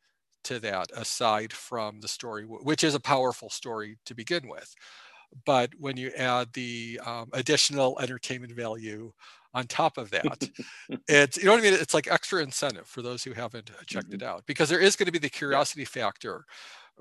to 0.45 0.59
that 0.59 0.87
aside 0.95 1.51
from 1.53 2.01
the 2.01 2.07
story 2.07 2.43
which 2.45 2.83
is 2.83 2.93
a 2.95 2.99
powerful 2.99 3.49
story 3.49 3.97
to 4.05 4.13
begin 4.15 4.47
with 4.47 4.75
but 5.45 5.71
when 5.77 5.97
you 5.97 6.11
add 6.17 6.51
the 6.53 6.99
um, 7.05 7.29
additional 7.33 7.99
entertainment 7.99 8.53
value 8.53 9.11
on 9.53 9.65
top 9.67 9.97
of 9.97 10.11
that 10.11 10.49
it's 11.07 11.37
you 11.37 11.45
know 11.45 11.51
what 11.51 11.59
i 11.59 11.63
mean 11.63 11.73
it's 11.73 11.93
like 11.93 12.11
extra 12.11 12.41
incentive 12.41 12.85
for 12.85 13.01
those 13.01 13.23
who 13.23 13.31
haven't 13.31 13.71
checked 13.85 14.07
mm-hmm. 14.07 14.15
it 14.15 14.23
out 14.23 14.43
because 14.45 14.67
there 14.67 14.79
is 14.79 14.95
going 14.95 15.05
to 15.05 15.11
be 15.11 15.19
the 15.19 15.29
curiosity 15.29 15.81
yeah. 15.81 16.03
factor 16.03 16.45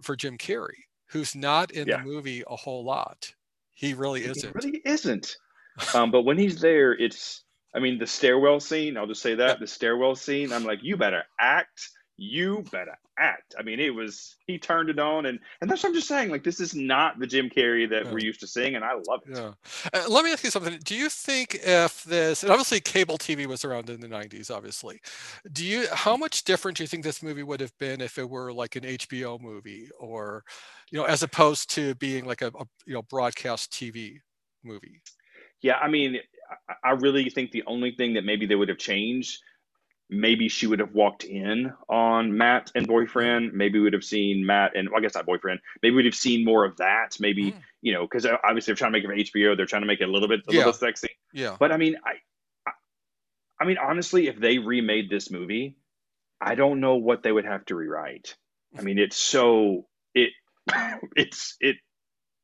for 0.03 0.15
jim 0.15 0.39
carrey 0.39 0.85
who's 1.15 1.37
not 1.37 1.71
in 1.71 1.87
yeah. 1.87 1.99
the 1.99 2.03
movie 2.03 2.43
a 2.49 2.57
whole 2.57 2.85
lot. 2.85 3.33
He 3.73 3.95
really 3.95 4.25
isn't. 4.25 4.53
He 4.61 4.69
really 4.69 4.83
isn't. 4.85 5.37
Um, 5.93 6.13
but 6.13 6.23
when 6.23 6.39
he's 6.39 6.61
there, 6.61 6.93
it's 6.93 7.43
I 7.75 7.81
mean 7.81 7.99
the 7.99 8.07
stairwell 8.07 8.61
scene. 8.61 8.97
I'll 8.97 9.09
just 9.09 9.21
say 9.21 9.35
that 9.35 9.59
the 9.59 9.67
stairwell 9.67 10.15
scene. 10.15 10.53
I'm 10.53 10.63
like, 10.63 10.85
you 10.85 10.97
better 10.97 11.25
act 11.41 11.91
you 12.17 12.65
better 12.71 12.97
act. 13.19 13.55
I 13.59 13.63
mean, 13.63 13.81
it 13.81 13.95
was 13.95 14.37
he 14.47 14.59
turned 14.59 14.89
it 14.89 14.99
on, 14.99 15.27
and 15.27 15.39
and 15.61 15.71
that's 15.71 15.83
what 15.83 15.91
I'm 15.91 15.95
just 15.95 16.09
saying. 16.09 16.31
Like, 16.31 16.45
this 16.45 16.61
is 16.61 16.75
not 16.75 17.19
the 17.19 17.27
Jim 17.27 17.51
Carrey 17.51 17.89
that 17.91 18.05
yeah. 18.05 18.13
we're 18.13 18.21
used 18.21 18.41
to 18.41 18.47
seeing, 18.47 18.77
and 18.77 18.85
I 18.85 18.93
love 19.09 19.23
it. 19.27 19.37
Yeah. 19.37 19.53
Uh, 19.93 20.09
let 20.09 20.25
me 20.25 20.33
ask 20.33 20.45
you 20.45 20.51
something. 20.51 20.79
Do 20.85 20.95
you 20.95 21.09
think 21.09 21.59
if 21.63 22.05
this, 22.05 22.43
and 22.43 22.53
obviously 22.53 22.81
cable 22.81 23.19
TV 23.19 23.47
was 23.47 23.65
around 23.65 23.91
in 23.91 24.01
the 24.01 24.09
'90s, 24.09 24.51
obviously, 24.51 25.01
do 25.53 25.65
you 25.65 25.87
how 25.93 26.17
much 26.17 26.45
different 26.45 26.77
do 26.77 26.85
you 26.85 26.89
think 26.89 27.03
this 27.03 27.23
movie 27.23 27.43
would 27.43 27.61
have 27.61 27.77
been 27.79 28.01
if 28.01 28.19
it 28.19 28.29
were 28.29 28.53
like 28.53 28.77
an 28.77 28.85
HBO 28.85 29.41
movie, 29.41 29.89
or 29.99 30.45
you 30.91 30.99
know, 30.99 31.05
as 31.05 31.23
opposed 31.23 31.71
to 31.71 31.95
being 31.97 32.25
like 32.25 32.43
a, 32.43 32.49
a 32.49 32.65
you 32.87 32.95
know 32.95 33.03
broadcast 33.03 33.73
TV 33.73 34.19
movie? 34.63 35.03
Yeah, 35.63 35.79
I 35.79 35.89
mean, 35.89 36.19
I 36.85 36.91
really 36.91 37.31
think 37.31 37.51
the 37.51 37.65
only 37.67 37.93
thing 37.93 38.15
that 38.15 38.25
maybe 38.25 38.47
they 38.47 38.55
would 38.55 38.69
have 38.69 38.79
changed 38.79 39.41
maybe 40.11 40.49
she 40.49 40.67
would 40.67 40.81
have 40.81 40.93
walked 40.93 41.25
in 41.25 41.73
on 41.89 42.37
Matt 42.37 42.71
and 42.75 42.87
boyfriend. 42.87 43.53
Maybe 43.55 43.79
we 43.79 43.85
would 43.85 43.93
have 43.93 44.05
seen 44.05 44.45
Matt 44.45 44.77
and 44.77 44.89
well, 44.89 44.99
I 44.99 45.03
guess 45.03 45.15
not 45.15 45.27
boyfriend. 45.27 45.61
Maybe 45.83 45.97
we'd 45.97 46.05
have 46.05 46.15
seen 46.15 46.45
more 46.45 46.65
of 46.65 46.77
that. 46.79 47.17
Maybe 47.21 47.53
mm. 47.53 47.61
you 47.83 47.93
know 47.93 48.03
because 48.03 48.27
obviously 48.27 48.73
they're 48.73 48.77
trying 48.77 48.93
to 48.93 48.99
make 48.99 49.05
it 49.05 49.33
for 49.33 49.39
HBO. 49.39 49.57
They're 49.57 49.67
trying 49.67 49.83
to 49.83 49.87
make 49.87 50.01
it 50.01 50.09
a 50.09 50.13
little 50.13 50.29
bit 50.29 50.41
a 50.49 50.53
yeah. 50.53 50.59
little 50.59 50.73
sexy. 50.73 51.09
Yeah. 51.33 51.57
But 51.59 51.73
I 51.73 51.77
mean, 51.77 51.97
I, 52.05 52.15
I, 52.67 52.73
I 53.61 53.65
mean 53.67 53.79
honestly, 53.79 54.29
if 54.29 54.39
they 54.39 54.59
remade 54.59 55.11
this 55.11 55.31
movie, 55.31 55.77
I 56.41 56.55
don't 56.55 56.81
know 56.81 56.97
what 56.97 57.23
they 57.23 57.33
would 57.33 57.47
have 57.47 57.65
to 57.67 57.75
rewrite. 57.75 58.37
I 58.77 58.83
mean, 58.83 58.99
it's 58.99 59.17
so 59.17 59.87
it 60.15 60.31
it's 61.17 61.57
it 61.61 61.77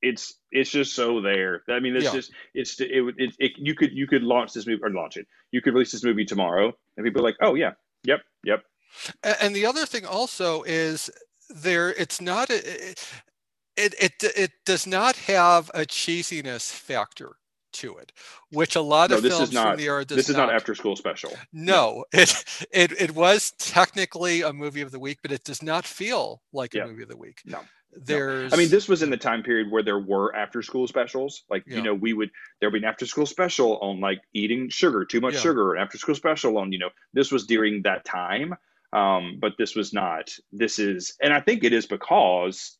it's 0.02 0.34
it's 0.50 0.70
just 0.70 0.94
so 0.94 1.20
there. 1.20 1.62
I 1.68 1.80
mean, 1.80 1.94
it's 1.96 2.06
yeah. 2.06 2.12
just 2.12 2.32
it's 2.54 2.80
it, 2.80 2.90
it, 2.90 3.34
it, 3.38 3.52
you 3.56 3.74
could 3.74 3.92
you 3.92 4.06
could 4.06 4.22
launch 4.22 4.52
this 4.52 4.66
movie 4.66 4.82
or 4.82 4.90
launch 4.90 5.16
it. 5.16 5.26
You 5.50 5.60
could 5.60 5.74
release 5.74 5.92
this 5.92 6.04
movie 6.04 6.24
tomorrow, 6.24 6.72
and 7.00 7.06
people 7.06 7.22
are 7.22 7.28
like, 7.28 7.36
oh 7.40 7.54
yeah, 7.54 7.72
yep, 8.04 8.20
yep. 8.44 8.62
And 9.40 9.56
the 9.56 9.66
other 9.66 9.86
thing 9.86 10.04
also 10.04 10.62
is 10.62 11.10
there. 11.48 11.90
It's 11.90 12.20
not 12.20 12.50
a, 12.50 12.90
it 13.76 13.94
it 13.98 14.12
it 14.36 14.50
does 14.66 14.86
not 14.86 15.16
have 15.16 15.70
a 15.74 15.80
cheesiness 15.80 16.70
factor 16.70 17.36
to 17.72 17.96
it, 17.98 18.12
which 18.50 18.76
a 18.76 18.80
lot 18.80 19.10
no, 19.10 19.16
of 19.16 19.22
films 19.22 19.52
not, 19.52 19.68
from 19.68 19.76
the 19.78 19.86
era 19.86 20.04
This 20.04 20.28
is 20.28 20.36
not. 20.36 20.46
not 20.46 20.54
after 20.54 20.74
school 20.74 20.96
special. 20.96 21.32
No, 21.52 22.04
it 22.12 22.44
it 22.72 22.92
it 23.00 23.14
was 23.14 23.52
technically 23.58 24.42
a 24.42 24.52
movie 24.52 24.80
of 24.80 24.90
the 24.90 24.98
week, 24.98 25.18
but 25.22 25.32
it 25.32 25.44
does 25.44 25.62
not 25.62 25.84
feel 25.84 26.42
like 26.52 26.74
yeah. 26.74 26.84
a 26.84 26.86
movie 26.86 27.02
of 27.02 27.08
the 27.08 27.16
week. 27.16 27.40
No 27.44 27.60
there's 27.92 28.52
no. 28.52 28.56
i 28.56 28.58
mean 28.58 28.70
this 28.70 28.88
was 28.88 29.02
in 29.02 29.10
the 29.10 29.16
time 29.16 29.42
period 29.42 29.70
where 29.70 29.82
there 29.82 29.98
were 29.98 30.34
after 30.34 30.62
school 30.62 30.86
specials 30.86 31.42
like 31.50 31.64
yeah. 31.66 31.76
you 31.76 31.82
know 31.82 31.94
we 31.94 32.12
would 32.12 32.30
there 32.60 32.68
would 32.68 32.80
be 32.80 32.86
an 32.86 32.90
after 32.90 33.06
school 33.06 33.26
special 33.26 33.78
on 33.78 34.00
like 34.00 34.20
eating 34.32 34.68
sugar 34.68 35.04
too 35.04 35.20
much 35.20 35.36
sugar 35.36 35.74
an 35.74 35.82
after 35.82 35.98
school 35.98 36.14
special 36.14 36.56
on 36.58 36.72
you 36.72 36.78
know 36.78 36.90
this 37.12 37.32
was 37.32 37.46
during 37.46 37.82
that 37.82 38.04
time 38.04 38.54
um 38.92 39.38
but 39.40 39.54
this 39.58 39.74
was 39.74 39.92
not 39.92 40.30
this 40.52 40.78
is 40.78 41.16
and 41.20 41.32
i 41.32 41.40
think 41.40 41.64
it 41.64 41.72
is 41.72 41.86
because 41.86 42.76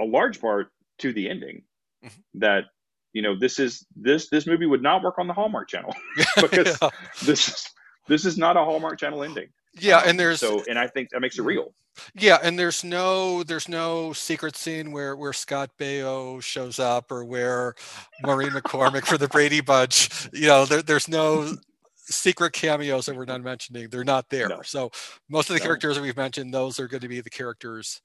a 0.00 0.04
large 0.04 0.40
part 0.40 0.72
to 0.98 1.12
the 1.12 1.28
ending 1.28 1.62
mm-hmm. 2.04 2.20
that 2.40 2.64
you 3.12 3.22
know 3.22 3.36
this 3.36 3.58
is 3.58 3.86
this 3.96 4.28
this 4.28 4.46
movie 4.46 4.66
would 4.66 4.82
not 4.82 5.02
work 5.02 5.18
on 5.18 5.26
the 5.26 5.34
hallmark 5.34 5.68
channel 5.68 5.94
because 6.40 6.78
yeah. 6.80 6.88
this 7.24 7.48
is 7.48 7.70
this 8.08 8.24
is 8.24 8.38
not 8.38 8.56
a 8.56 8.60
hallmark 8.64 8.98
channel 8.98 9.22
ending 9.22 9.48
yeah 9.78 9.98
um, 9.98 10.08
and 10.08 10.20
there's 10.20 10.40
so 10.40 10.62
and 10.68 10.78
i 10.78 10.86
think 10.86 11.10
that 11.10 11.20
makes 11.20 11.38
it 11.38 11.42
real 11.42 11.72
yeah, 12.14 12.38
and 12.42 12.58
there's 12.58 12.84
no 12.84 13.42
there's 13.42 13.68
no 13.68 14.12
secret 14.12 14.56
scene 14.56 14.92
where 14.92 15.16
where 15.16 15.32
Scott 15.32 15.70
Baio 15.78 16.42
shows 16.42 16.78
up 16.78 17.10
or 17.10 17.24
where 17.24 17.74
Maureen 18.22 18.50
McCormick 18.50 19.04
for 19.06 19.18
the 19.18 19.28
Brady 19.28 19.60
Bunch. 19.60 20.28
You 20.32 20.48
know, 20.48 20.64
there, 20.64 20.82
there's 20.82 21.08
no 21.08 21.56
secret 21.96 22.52
cameos 22.52 23.06
that 23.06 23.16
we're 23.16 23.24
not 23.24 23.42
mentioning. 23.42 23.88
They're 23.88 24.04
not 24.04 24.30
there. 24.30 24.48
No. 24.48 24.62
So 24.62 24.90
most 25.28 25.50
of 25.50 25.54
the 25.54 25.60
no. 25.60 25.66
characters 25.66 25.96
that 25.96 26.02
we've 26.02 26.16
mentioned, 26.16 26.52
those 26.54 26.80
are 26.80 26.88
going 26.88 27.02
to 27.02 27.08
be 27.08 27.20
the 27.20 27.30
characters 27.30 28.00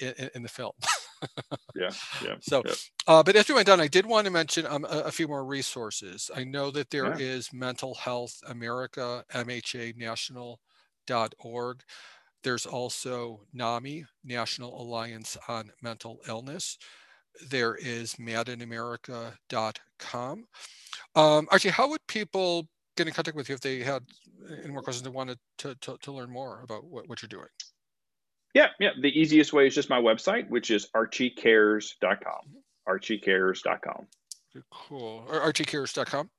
in, 0.00 0.30
in 0.34 0.42
the 0.42 0.48
film. 0.48 0.72
yeah, 1.74 1.90
yeah. 2.24 2.36
So, 2.40 2.62
yeah. 2.64 2.72
Uh, 3.06 3.22
but 3.22 3.36
as 3.36 3.48
we 3.48 3.54
went 3.54 3.66
down, 3.66 3.80
I 3.80 3.88
did 3.88 4.06
want 4.06 4.26
to 4.26 4.30
mention 4.30 4.66
um, 4.66 4.84
a, 4.84 5.04
a, 5.06 5.10
few 5.10 5.28
more 5.28 5.44
resources. 5.44 6.30
I 6.34 6.44
know 6.44 6.70
that 6.70 6.90
there 6.90 7.06
Yeah. 7.06 7.16
is 7.18 7.52
Mental 7.52 7.94
Health 7.94 8.40
America, 8.46 9.24
MHA 9.34 9.96
National.org. 9.96 11.82
There's 12.44 12.66
also 12.66 13.40
NAMI, 13.52 14.04
National 14.24 14.80
Alliance 14.80 15.36
on 15.48 15.72
Mental 15.82 16.20
Illness. 16.28 16.78
There 17.50 17.74
is 17.76 18.14
madinamerica.com. 18.14 20.44
Um, 21.14 21.48
actually, 21.50 21.70
how 21.70 21.88
would 21.88 22.06
people 22.06 22.68
get 22.96 23.06
in 23.06 23.14
contact 23.14 23.36
with 23.36 23.48
you 23.48 23.54
if 23.54 23.60
they 23.60 23.80
had 23.80 24.02
any 24.62 24.72
more 24.72 24.82
questions 24.82 25.06
and 25.06 25.14
wanted 25.14 25.38
to, 25.58 25.74
to, 25.76 25.96
to 26.02 26.12
learn 26.12 26.30
more 26.30 26.62
about 26.62 26.84
what, 26.84 27.08
what 27.08 27.22
you're 27.22 27.28
doing? 27.28 27.48
Yeah, 28.54 28.68
yeah. 28.80 28.90
The 29.00 29.08
easiest 29.08 29.52
way 29.52 29.66
is 29.66 29.74
just 29.74 29.90
my 29.90 30.00
website, 30.00 30.48
which 30.48 30.70
is 30.70 30.88
archiecares.com. 30.96 32.40
Archiecares.com. 32.88 34.06
Cool. 34.72 35.24
Or 35.28 35.40
archiecares.com. 35.40 36.30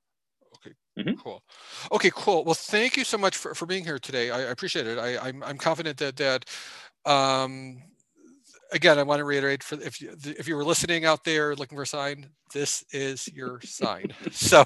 Okay, 0.56 0.76
Mhm. 0.98 1.18
cool. 1.24 1.44
Okay, 1.92 2.12
cool. 2.14 2.44
Well, 2.44 2.56
thank 2.56 2.98
you 2.98 3.04
so 3.04 3.18
much 3.18 3.38
for, 3.38 3.54
for 3.54 3.66
being 3.66 3.86
here 3.86 4.00
today. 4.00 4.32
I, 4.32 4.40
I 4.40 4.52
appreciate 4.52 4.88
it. 4.88 4.98
I, 4.98 5.18
I'm, 5.20 5.44
I'm 5.44 5.58
confident 5.58 5.98
that 6.00 6.18
that 6.18 6.46
um, 7.06 7.82
again, 8.72 9.00
I 9.00 9.04
want 9.04 9.20
to 9.20 9.24
reiterate 9.24 9.64
for 9.64 9.80
if 9.82 10.02
you 10.02 10.16
if 10.24 10.48
you 10.48 10.56
were 10.56 10.66
listening 10.66 11.06
out 11.06 11.24
there 11.24 11.56
looking 11.56 11.78
for 11.78 11.84
a 11.84 11.88
sign, 11.88 12.30
this 12.54 12.84
is 12.92 13.28
your 13.34 13.62
sign. 13.64 14.08
So, 14.32 14.66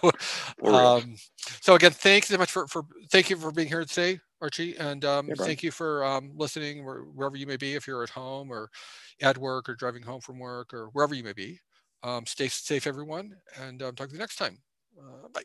um, 0.63 1.15
so 1.61 1.75
again, 1.75 1.91
thanks 1.91 2.27
so 2.29 2.37
much 2.37 2.51
for 2.51 2.67
for 2.67 2.83
thank 3.11 3.29
you 3.29 3.37
for 3.37 3.51
being 3.51 3.67
here 3.67 3.85
today, 3.85 4.19
Archie, 4.43 4.77
and 4.77 5.05
um, 5.05 5.33
Yeah, 5.35 5.35
thank 5.35 5.63
you 5.63 5.71
for 5.71 6.03
um, 6.05 6.31
listening 6.35 6.85
wherever 6.85 7.37
you 7.37 7.47
may 7.47 7.57
be. 7.57 7.75
If 7.75 7.87
you're 7.87 8.03
at 8.03 8.09
home 8.11 8.51
or 8.51 8.69
at 9.21 9.37
work 9.39 9.69
or 9.69 9.75
driving 9.75 10.03
home 10.03 10.21
from 10.21 10.39
work 10.39 10.73
or 10.73 10.89
wherever 10.89 11.15
you 11.15 11.23
may 11.23 11.33
be, 11.33 11.59
um, 12.03 12.25
stay 12.27 12.49
safe, 12.49 12.87
everyone, 12.87 13.37
and 13.57 13.81
um, 13.83 13.95
talk 13.95 14.09
to 14.09 14.13
you 14.13 14.19
next 14.19 14.37
time. 14.37 14.59
Uh, 14.99 15.29
bye. 15.33 15.43